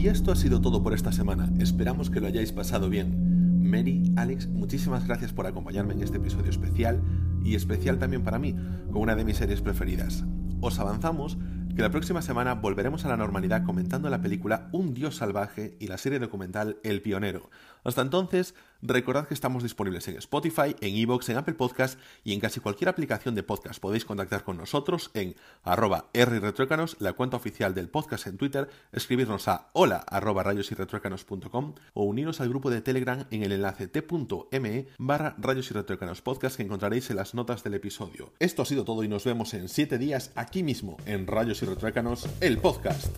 [0.02, 1.50] Y esto ha sido todo por esta semana.
[1.58, 3.60] Esperamos que lo hayáis pasado bien.
[3.62, 7.00] Mary, Alex, muchísimas gracias por acompañarme en este episodio especial
[7.44, 8.54] y especial también para mí,
[8.90, 10.24] con una de mis series preferidas.
[10.60, 11.38] Os avanzamos
[11.74, 15.86] que la próxima semana volveremos a la normalidad comentando la película Un Dios Salvaje y
[15.86, 17.50] la serie documental El Pionero.
[17.82, 22.40] Hasta entonces, recordad que estamos disponibles en Spotify, en Evox, en Apple Podcast y en
[22.40, 23.80] casi cualquier aplicación de podcast.
[23.80, 29.48] Podéis contactar con nosotros en arroba rretruécanos, la cuenta oficial del podcast en Twitter, escribirnos
[29.48, 30.44] a hola arroba
[31.94, 36.56] o uniros al grupo de Telegram en el enlace t.me barra rayos y retruécanos podcast
[36.56, 38.32] que encontraréis en las notas del episodio.
[38.38, 41.66] Esto ha sido todo y nos vemos en 7 días aquí mismo en Rayos y
[41.66, 43.16] Retruécanos, el podcast.